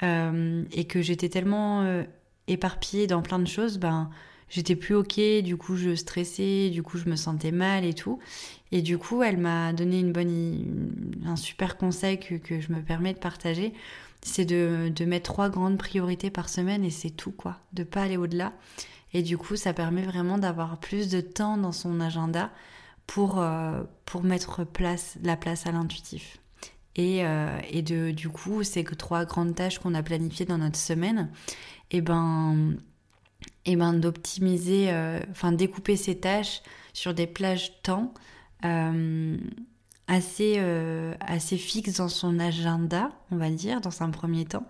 euh, 0.03 0.65
et 0.73 0.85
que 0.85 1.03
j'étais 1.03 1.29
tellement 1.29 2.03
éparpillée 2.47 3.07
dans 3.07 3.23
plein 3.23 3.39
de 3.39 3.47
choses, 3.47 3.79
ben 3.79 4.11
j'étais 4.51 4.77
plus 4.77 4.95
ok, 4.95 5.19
du 5.43 5.57
coup 5.57 5.77
je 5.77 5.95
stressais, 5.95 6.69
du 6.71 6.83
coup 6.83 6.99
je 6.99 7.09
me 7.09 7.17
sentais 7.17 7.53
mal 7.53 7.85
et 7.85 7.95
tout. 7.95 8.19
Et 8.73 8.83
du 8.83 8.99
coup 8.99 9.23
elle 9.23 9.39
m'a 9.39 9.73
donné 9.73 10.01
une 10.01 10.13
bonne, 10.13 11.23
un 11.25 11.37
super 11.37 11.79
conseil 11.79 12.21
que, 12.21 12.35
que 12.35 12.61
je 12.61 12.73
me 12.73 12.83
permets 12.83 13.15
de 13.15 13.19
partager 13.19 13.73
c'est 14.23 14.45
de, 14.45 14.93
de, 14.95 15.05
mettre 15.05 15.33
trois 15.33 15.49
grandes 15.49 15.79
priorités 15.79 16.31
par 16.31 16.49
semaine 16.49 16.85
et 16.85 16.91
c'est 16.91 17.11
tout 17.11 17.33
quoi, 17.33 17.59
de 17.73 17.85
pas 17.85 18.03
aller 18.03 18.17
au-delà. 18.17 18.53
Et 19.13 19.23
du 19.23 19.37
coup, 19.39 19.57
ça 19.57 19.73
permet 19.73 20.03
vraiment 20.03 20.39
d'avoir 20.39 20.79
plus 20.79 21.09
de 21.09 21.21
temps 21.21 21.57
dans 21.57 21.73
son 21.73 22.01
agenda 22.01 22.51
pour, 23.07 23.41
euh, 23.41 23.83
pour 24.05 24.23
mettre 24.23 24.65
place, 24.65 25.19
la 25.23 25.37
place 25.37 25.67
à 25.67 25.73
l'intuitif. 25.73 26.39
Et, 26.97 27.25
euh, 27.25 27.59
et 27.71 27.83
de, 27.83 28.11
du 28.11 28.29
coup, 28.29 28.63
ces 28.63 28.85
trois 28.85 29.25
grandes 29.25 29.55
tâches 29.55 29.79
qu'on 29.79 29.95
a 29.95 30.03
planifiées 30.03 30.47
dans 30.47 30.59
notre 30.59 30.79
semaine, 30.79 31.31
et 31.91 31.97
eh 31.97 32.01
ben, 32.03 32.77
et 33.67 33.73
eh 33.73 33.77
ben 33.77 33.93
d'optimiser, 33.93 34.91
euh, 34.91 35.21
enfin 35.31 35.53
découper 35.53 35.97
ces 35.97 36.19
tâches 36.19 36.63
sur 36.93 37.15
des 37.15 37.27
plages 37.27 37.81
temps 37.83 38.15
assez, 40.07 40.59
assez 41.21 41.57
fixes 41.57 41.97
dans 41.97 42.09
son 42.09 42.39
agenda, 42.39 43.11
on 43.31 43.37
va 43.37 43.49
dire, 43.51 43.81
dans 43.81 44.03
un 44.03 44.11
premier 44.11 44.45
temps, 44.45 44.67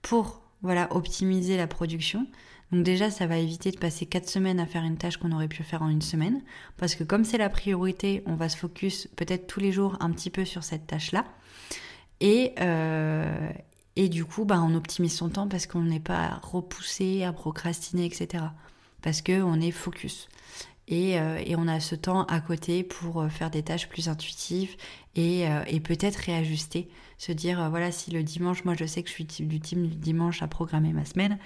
pour 0.00 0.42
voilà, 0.62 0.94
optimiser 0.94 1.56
la 1.56 1.66
production. 1.66 2.26
Donc 2.72 2.84
déjà, 2.84 3.10
ça 3.10 3.26
va 3.26 3.36
éviter 3.36 3.70
de 3.70 3.78
passer 3.78 4.06
4 4.06 4.28
semaines 4.28 4.58
à 4.58 4.66
faire 4.66 4.82
une 4.82 4.96
tâche 4.96 5.18
qu'on 5.18 5.32
aurait 5.32 5.48
pu 5.48 5.62
faire 5.62 5.82
en 5.82 5.88
une 5.88 6.02
semaine, 6.02 6.40
parce 6.78 6.94
que 6.94 7.04
comme 7.04 7.24
c'est 7.24 7.38
la 7.38 7.50
priorité, 7.50 8.22
on 8.26 8.34
va 8.34 8.48
se 8.48 8.56
focus 8.56 9.08
peut-être 9.14 9.46
tous 9.46 9.60
les 9.60 9.72
jours 9.72 9.96
un 10.00 10.10
petit 10.10 10.30
peu 10.30 10.46
sur 10.46 10.64
cette 10.64 10.86
tâche-là. 10.86 11.26
Et, 12.20 12.54
euh, 12.60 13.50
et 13.96 14.08
du 14.08 14.24
coup, 14.24 14.44
bah, 14.44 14.62
on 14.62 14.74
optimise 14.74 15.16
son 15.16 15.28
temps 15.28 15.48
parce 15.48 15.66
qu'on 15.66 15.82
n'est 15.82 16.00
pas 16.00 16.40
repoussé 16.42 17.24
à 17.24 17.32
procrastiner, 17.32 18.06
etc. 18.06 18.44
Parce 19.02 19.20
qu'on 19.22 19.60
est 19.60 19.70
focus. 19.70 20.28
Et, 20.88 21.18
euh, 21.18 21.40
et, 21.44 21.56
on 21.56 21.68
a 21.68 21.78
ce 21.80 21.94
temps 21.94 22.24
à 22.24 22.40
côté 22.40 22.82
pour 22.82 23.20
euh, 23.20 23.28
faire 23.28 23.50
des 23.50 23.62
tâches 23.62 23.88
plus 23.88 24.08
intuitives 24.08 24.76
et, 25.14 25.44
et 25.66 25.80
peut-être 25.80 26.16
réajuster. 26.16 26.88
Se 27.18 27.32
dire, 27.32 27.70
voilà, 27.70 27.92
si 27.92 28.10
le 28.10 28.22
dimanche, 28.22 28.64
moi 28.64 28.74
je 28.76 28.84
sais 28.84 29.02
que 29.02 29.08
je 29.08 29.14
suis 29.14 29.24
du 29.24 29.60
team 29.60 29.86
du 29.86 29.96
dimanche 29.96 30.42
à 30.42 30.48
programmer 30.48 30.92
ma 30.92 31.04
semaine, 31.04 31.38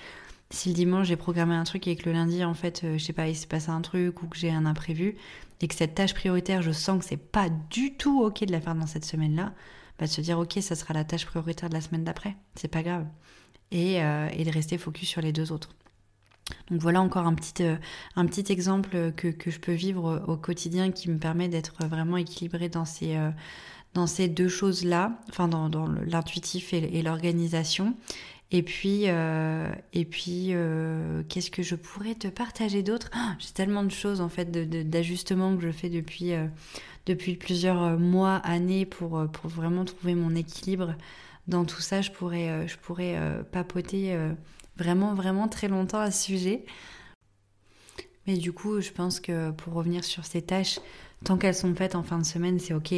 si 0.50 0.68
le 0.68 0.74
dimanche 0.74 1.09
j'ai 1.09 1.16
programmé 1.16 1.54
un 1.54 1.64
truc 1.64 1.87
et 1.88 1.96
que 1.96 2.09
le 2.09 2.12
lundi 2.12 2.44
en 2.44 2.54
fait 2.54 2.87
je 2.96 3.02
sais 3.02 3.12
pas 3.12 3.28
il 3.28 3.35
s'est 3.35 3.48
passé 3.48 3.70
un 3.70 3.80
truc 3.80 4.22
ou 4.22 4.28
que 4.28 4.38
j'ai 4.38 4.50
un 4.50 4.64
imprévu 4.64 5.16
et 5.61 5.68
que 5.68 5.74
cette 5.74 5.94
tâche 5.94 6.14
prioritaire 6.14 6.62
je 6.62 6.70
sens 6.70 7.00
que 7.00 7.04
c'est 7.04 7.16
pas 7.16 7.48
du 7.70 7.94
tout 7.94 8.22
ok 8.22 8.44
de 8.44 8.52
la 8.52 8.61
faire 8.61 8.74
dans 8.74 8.87
cette 8.87 9.04
semaine 9.04 9.35
là 9.35 9.52
bah 9.98 10.06
de 10.06 10.11
se 10.11 10.20
dire 10.20 10.38
ok 10.38 10.59
ça 10.61 10.74
sera 10.74 10.94
la 10.94 11.04
tâche 11.04 11.26
prioritaire 11.26 11.68
de 11.68 11.74
la 11.74 11.80
semaine 11.80 12.04
d'après. 12.04 12.37
C'est 12.54 12.68
pas 12.68 12.82
grave. 12.82 13.06
Et, 13.72 13.96
et 13.96 14.44
de 14.44 14.50
rester 14.52 14.78
focus 14.78 15.09
sur 15.09 15.20
les 15.20 15.32
deux 15.32 15.50
autres. 15.50 15.70
Donc 16.70 16.80
voilà 16.80 17.00
encore 17.00 17.26
un 17.26 17.35
petit, 17.35 17.62
euh, 17.62 17.76
un 18.14 18.26
petit 18.26 18.52
exemple 18.52 19.12
que, 19.16 19.28
que, 19.28 19.50
je 19.50 19.59
peux 19.59 19.72
vivre 19.72 20.24
au 20.26 20.37
quotidien 20.37 20.90
qui 20.90 21.11
me 21.11 21.18
permet 21.18 21.48
d'être 21.48 21.87
vraiment 21.87 22.16
équilibrée 22.16 22.68
dans 22.68 22.85
ces, 22.85 23.16
euh, 23.16 23.30
dans 23.94 24.06
ces 24.06 24.28
deux 24.28 24.48
choses-là, 24.48 25.18
enfin 25.28 25.48
dans, 25.48 25.68
dans 25.68 25.88
l'intuitif 25.88 26.72
et, 26.72 27.02
l'organisation. 27.02 27.96
Et 28.52 28.62
puis, 28.62 29.04
euh, 29.06 29.68
et 29.92 30.04
puis 30.04 30.52
qu'est-ce 31.28 31.50
que 31.50 31.64
je 31.64 31.74
pourrais 31.74 32.14
te 32.14 32.28
partager 32.28 32.85
d'autre? 32.85 33.11
Ah, 33.12 33.35
J'ai 33.40 33.50
tellement 33.50 33.82
de 33.82 33.90
choses 33.90 34.20
en 34.20 34.28
fait 34.28 34.52
d'ajustements 34.88 35.56
que 35.56 35.62
je 35.62 35.72
fais 35.72 35.88
depuis, 35.88 36.32
depuis 37.07 37.37
plusieurs 37.37 37.99
mois, 37.99 38.37
années 38.37 38.85
pour, 38.85 39.27
pour 39.33 39.49
vraiment 39.49 39.85
trouver 39.85 40.14
mon 40.14 40.35
équilibre 40.35 40.95
dans 41.47 41.64
tout 41.64 41.81
ça. 41.81 42.03
Je 42.03 42.11
pourrais, 42.11 42.66
je 42.66 42.77
pourrais 42.77 43.16
papoter 43.53 44.16
vraiment, 44.77 45.14
vraiment 45.14 45.49
très 45.49 45.69
longtemps 45.69 46.01
à 46.01 46.11
ce 46.11 46.25
sujet. 46.25 46.64
Mais 48.27 48.37
du 48.37 48.53
coup, 48.53 48.81
je 48.81 48.90
pense 48.90 49.21
que 49.21 49.51
pour 49.53 49.75
revenir 49.75 50.05
sur 50.05 50.25
ces 50.25 50.42
tâches, 50.42 50.81
tant 51.25 51.37
qu'elles 51.37 51.55
sont 51.55 51.75
faites 51.75 51.95
en 51.95 52.03
fin 52.03 52.19
de 52.19 52.25
semaine, 52.25 52.59
c'est 52.59 52.75
ok. 52.75 52.95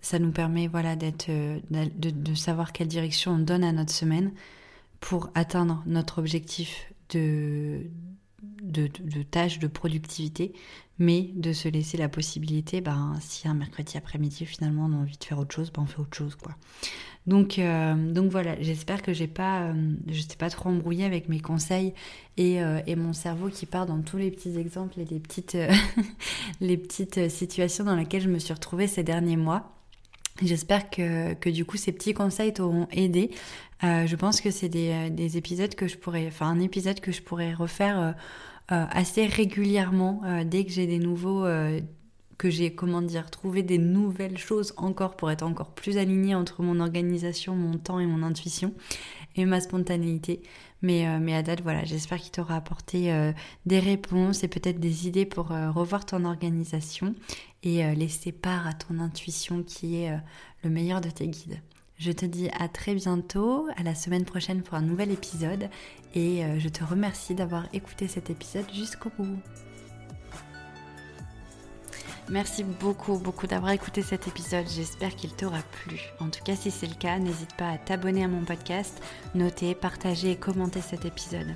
Ça 0.00 0.18
nous 0.18 0.32
permet 0.32 0.66
voilà 0.66 0.96
euh, 1.28 1.60
de, 1.70 2.10
de, 2.10 2.34
savoir 2.34 2.72
quelle 2.72 2.88
direction 2.88 3.32
on 3.32 3.38
donne 3.38 3.64
à 3.64 3.72
notre 3.72 3.92
semaine 3.92 4.32
pour 5.00 5.30
atteindre 5.34 5.82
notre 5.86 6.18
objectif 6.18 6.92
de, 7.10 7.86
de, 8.62 8.88
tâches, 9.22 9.58
de 9.58 9.66
productivité, 9.66 10.52
mais 10.98 11.30
de 11.34 11.52
se 11.52 11.68
laisser 11.68 11.96
la 11.96 12.08
possibilité, 12.08 12.80
ben, 12.80 13.14
si 13.20 13.48
un 13.48 13.54
mercredi 13.54 13.96
après-midi 13.96 14.46
finalement 14.46 14.86
on 14.86 14.92
a 14.92 14.96
envie 14.96 15.16
de 15.18 15.24
faire 15.24 15.38
autre 15.38 15.54
chose, 15.54 15.72
ben, 15.72 15.82
on 15.82 15.86
fait 15.86 16.00
autre 16.00 16.16
chose 16.16 16.36
quoi. 16.36 16.56
Donc, 17.26 17.58
euh, 17.58 17.94
donc 18.12 18.30
voilà, 18.30 18.54
j'espère 18.60 19.00
que 19.00 19.14
j'ai 19.14 19.26
pas, 19.26 19.62
euh, 19.62 19.94
je 20.08 20.20
sais 20.20 20.36
pas 20.36 20.50
trop 20.50 20.68
embrouillé 20.68 21.04
avec 21.04 21.28
mes 21.28 21.40
conseils 21.40 21.94
et, 22.36 22.62
euh, 22.62 22.80
et, 22.86 22.96
mon 22.96 23.14
cerveau 23.14 23.48
qui 23.48 23.64
part 23.64 23.86
dans 23.86 24.02
tous 24.02 24.18
les 24.18 24.30
petits 24.30 24.58
exemples 24.58 25.00
et 25.00 25.06
les 25.06 25.20
petites, 25.20 25.56
les 26.60 26.76
petites 26.76 27.30
situations 27.30 27.84
dans 27.84 27.96
lesquelles 27.96 28.20
je 28.20 28.28
me 28.28 28.38
suis 28.38 28.52
retrouvée 28.52 28.86
ces 28.86 29.02
derniers 29.02 29.38
mois. 29.38 29.70
J'espère 30.42 30.90
que, 30.90 31.32
que, 31.34 31.48
du 31.48 31.64
coup 31.64 31.78
ces 31.78 31.92
petits 31.92 32.12
conseils 32.12 32.52
t'auront 32.52 32.88
aidé. 32.92 33.30
Je 33.82 34.16
pense 34.16 34.40
que 34.40 34.50
c'est 34.50 34.68
des, 34.68 35.10
des, 35.10 35.36
épisodes 35.36 35.74
que 35.74 35.88
je 35.88 35.98
pourrais, 35.98 36.26
enfin 36.26 36.46
un 36.46 36.60
épisode 36.60 37.00
que 37.00 37.12
je 37.12 37.22
pourrais 37.22 37.52
refaire 37.52 38.14
assez 38.68 39.26
régulièrement 39.26 40.22
dès 40.46 40.64
que 40.64 40.70
j'ai 40.70 40.86
des 40.86 40.98
nouveaux 40.98 41.44
que 42.38 42.50
j'ai, 42.50 42.74
comment 42.74 43.02
dire, 43.02 43.30
trouvé 43.30 43.62
des 43.62 43.78
nouvelles 43.78 44.38
choses 44.38 44.74
encore 44.76 45.16
pour 45.16 45.30
être 45.30 45.42
encore 45.42 45.70
plus 45.70 45.98
alignée 45.98 46.34
entre 46.34 46.62
mon 46.62 46.80
organisation, 46.80 47.54
mon 47.54 47.78
temps 47.78 48.00
et 48.00 48.06
mon 48.06 48.22
intuition 48.22 48.74
et 49.36 49.44
ma 49.44 49.60
spontanéité. 49.60 50.42
Mais, 50.82 51.08
euh, 51.08 51.18
mais 51.20 51.34
à 51.34 51.42
date, 51.42 51.62
voilà, 51.62 51.84
j'espère 51.84 52.18
qu'il 52.18 52.30
t'aura 52.30 52.56
apporté 52.56 53.12
euh, 53.12 53.32
des 53.66 53.78
réponses 53.78 54.44
et 54.44 54.48
peut-être 54.48 54.80
des 54.80 55.06
idées 55.06 55.26
pour 55.26 55.52
euh, 55.52 55.70
revoir 55.70 56.04
ton 56.04 56.24
organisation 56.24 57.14
et 57.62 57.82
laisser 57.94 58.30
part 58.30 58.66
à 58.66 58.74
ton 58.74 58.98
intuition 58.98 59.62
qui 59.62 59.96
est 59.96 60.14
le 60.62 60.68
meilleur 60.68 61.00
de 61.00 61.08
tes 61.08 61.26
guides. 61.26 61.62
Je 61.98 62.12
te 62.12 62.26
dis 62.26 62.48
à 62.58 62.68
très 62.68 62.94
bientôt, 62.94 63.68
à 63.76 63.82
la 63.82 63.94
semaine 63.94 64.24
prochaine 64.24 64.62
pour 64.62 64.74
un 64.74 64.82
nouvel 64.82 65.10
épisode 65.10 65.68
et 66.14 66.42
je 66.58 66.68
te 66.68 66.84
remercie 66.84 67.34
d'avoir 67.34 67.66
écouté 67.72 68.08
cet 68.08 68.30
épisode 68.30 68.66
jusqu'au 68.74 69.10
bout. 69.16 69.38
Merci 72.30 72.64
beaucoup, 72.64 73.18
beaucoup 73.18 73.46
d'avoir 73.46 73.72
écouté 73.72 74.02
cet 74.02 74.26
épisode. 74.26 74.66
J'espère 74.68 75.14
qu'il 75.14 75.34
t'aura 75.34 75.60
plu. 75.60 76.00
En 76.20 76.30
tout 76.30 76.42
cas, 76.42 76.56
si 76.56 76.70
c'est 76.70 76.86
le 76.86 76.94
cas, 76.94 77.18
n'hésite 77.18 77.54
pas 77.54 77.68
à 77.68 77.78
t'abonner 77.78 78.24
à 78.24 78.28
mon 78.28 78.44
podcast, 78.44 79.00
noter, 79.34 79.74
partager 79.74 80.30
et 80.30 80.36
commenter 80.36 80.80
cet 80.80 81.04
épisode. 81.04 81.54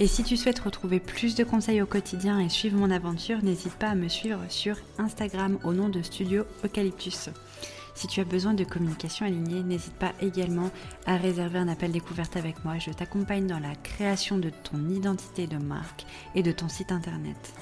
Et 0.00 0.06
si 0.06 0.24
tu 0.24 0.36
souhaites 0.38 0.60
retrouver 0.60 0.98
plus 0.98 1.34
de 1.34 1.44
conseils 1.44 1.82
au 1.82 1.86
quotidien 1.86 2.40
et 2.40 2.48
suivre 2.48 2.78
mon 2.78 2.90
aventure, 2.90 3.42
n'hésite 3.42 3.74
pas 3.74 3.88
à 3.88 3.94
me 3.94 4.08
suivre 4.08 4.40
sur 4.48 4.76
Instagram 4.98 5.58
au 5.62 5.74
nom 5.74 5.90
de 5.90 6.00
Studio 6.00 6.44
Eucalyptus. 6.64 7.28
Si 7.94 8.06
tu 8.06 8.20
as 8.20 8.24
besoin 8.24 8.54
de 8.54 8.64
communication 8.64 9.26
alignée, 9.26 9.62
n'hésite 9.62 9.94
pas 9.94 10.12
également 10.20 10.70
à 11.06 11.16
réserver 11.16 11.58
un 11.58 11.68
appel 11.68 11.92
découverte 11.92 12.36
avec 12.36 12.64
moi. 12.64 12.78
Je 12.78 12.90
t'accompagne 12.90 13.46
dans 13.46 13.58
la 13.58 13.74
création 13.74 14.38
de 14.38 14.50
ton 14.50 14.88
identité 14.88 15.46
de 15.46 15.58
marque 15.58 16.06
et 16.34 16.42
de 16.42 16.52
ton 16.52 16.68
site 16.68 16.92
internet. 16.92 17.54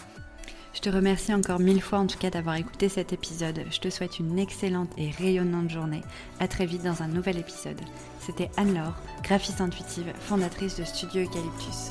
Je 0.72 0.80
te 0.80 0.88
remercie 0.88 1.34
encore 1.34 1.58
mille 1.58 1.82
fois 1.82 1.98
en 1.98 2.06
tout 2.06 2.18
cas 2.18 2.30
d'avoir 2.30 2.54
écouté 2.54 2.88
cet 2.88 3.12
épisode. 3.12 3.64
Je 3.70 3.80
te 3.80 3.90
souhaite 3.90 4.20
une 4.20 4.38
excellente 4.38 4.90
et 4.96 5.10
rayonnante 5.10 5.70
journée. 5.70 6.02
À 6.38 6.46
très 6.46 6.66
vite 6.66 6.84
dans 6.84 7.02
un 7.02 7.08
nouvel 7.08 7.38
épisode. 7.38 7.80
C'était 8.20 8.50
Anne-Laure, 8.56 8.94
graphiste 9.22 9.60
intuitive, 9.60 10.12
fondatrice 10.20 10.76
de 10.76 10.84
Studio 10.84 11.22
Eucalyptus. 11.22 11.90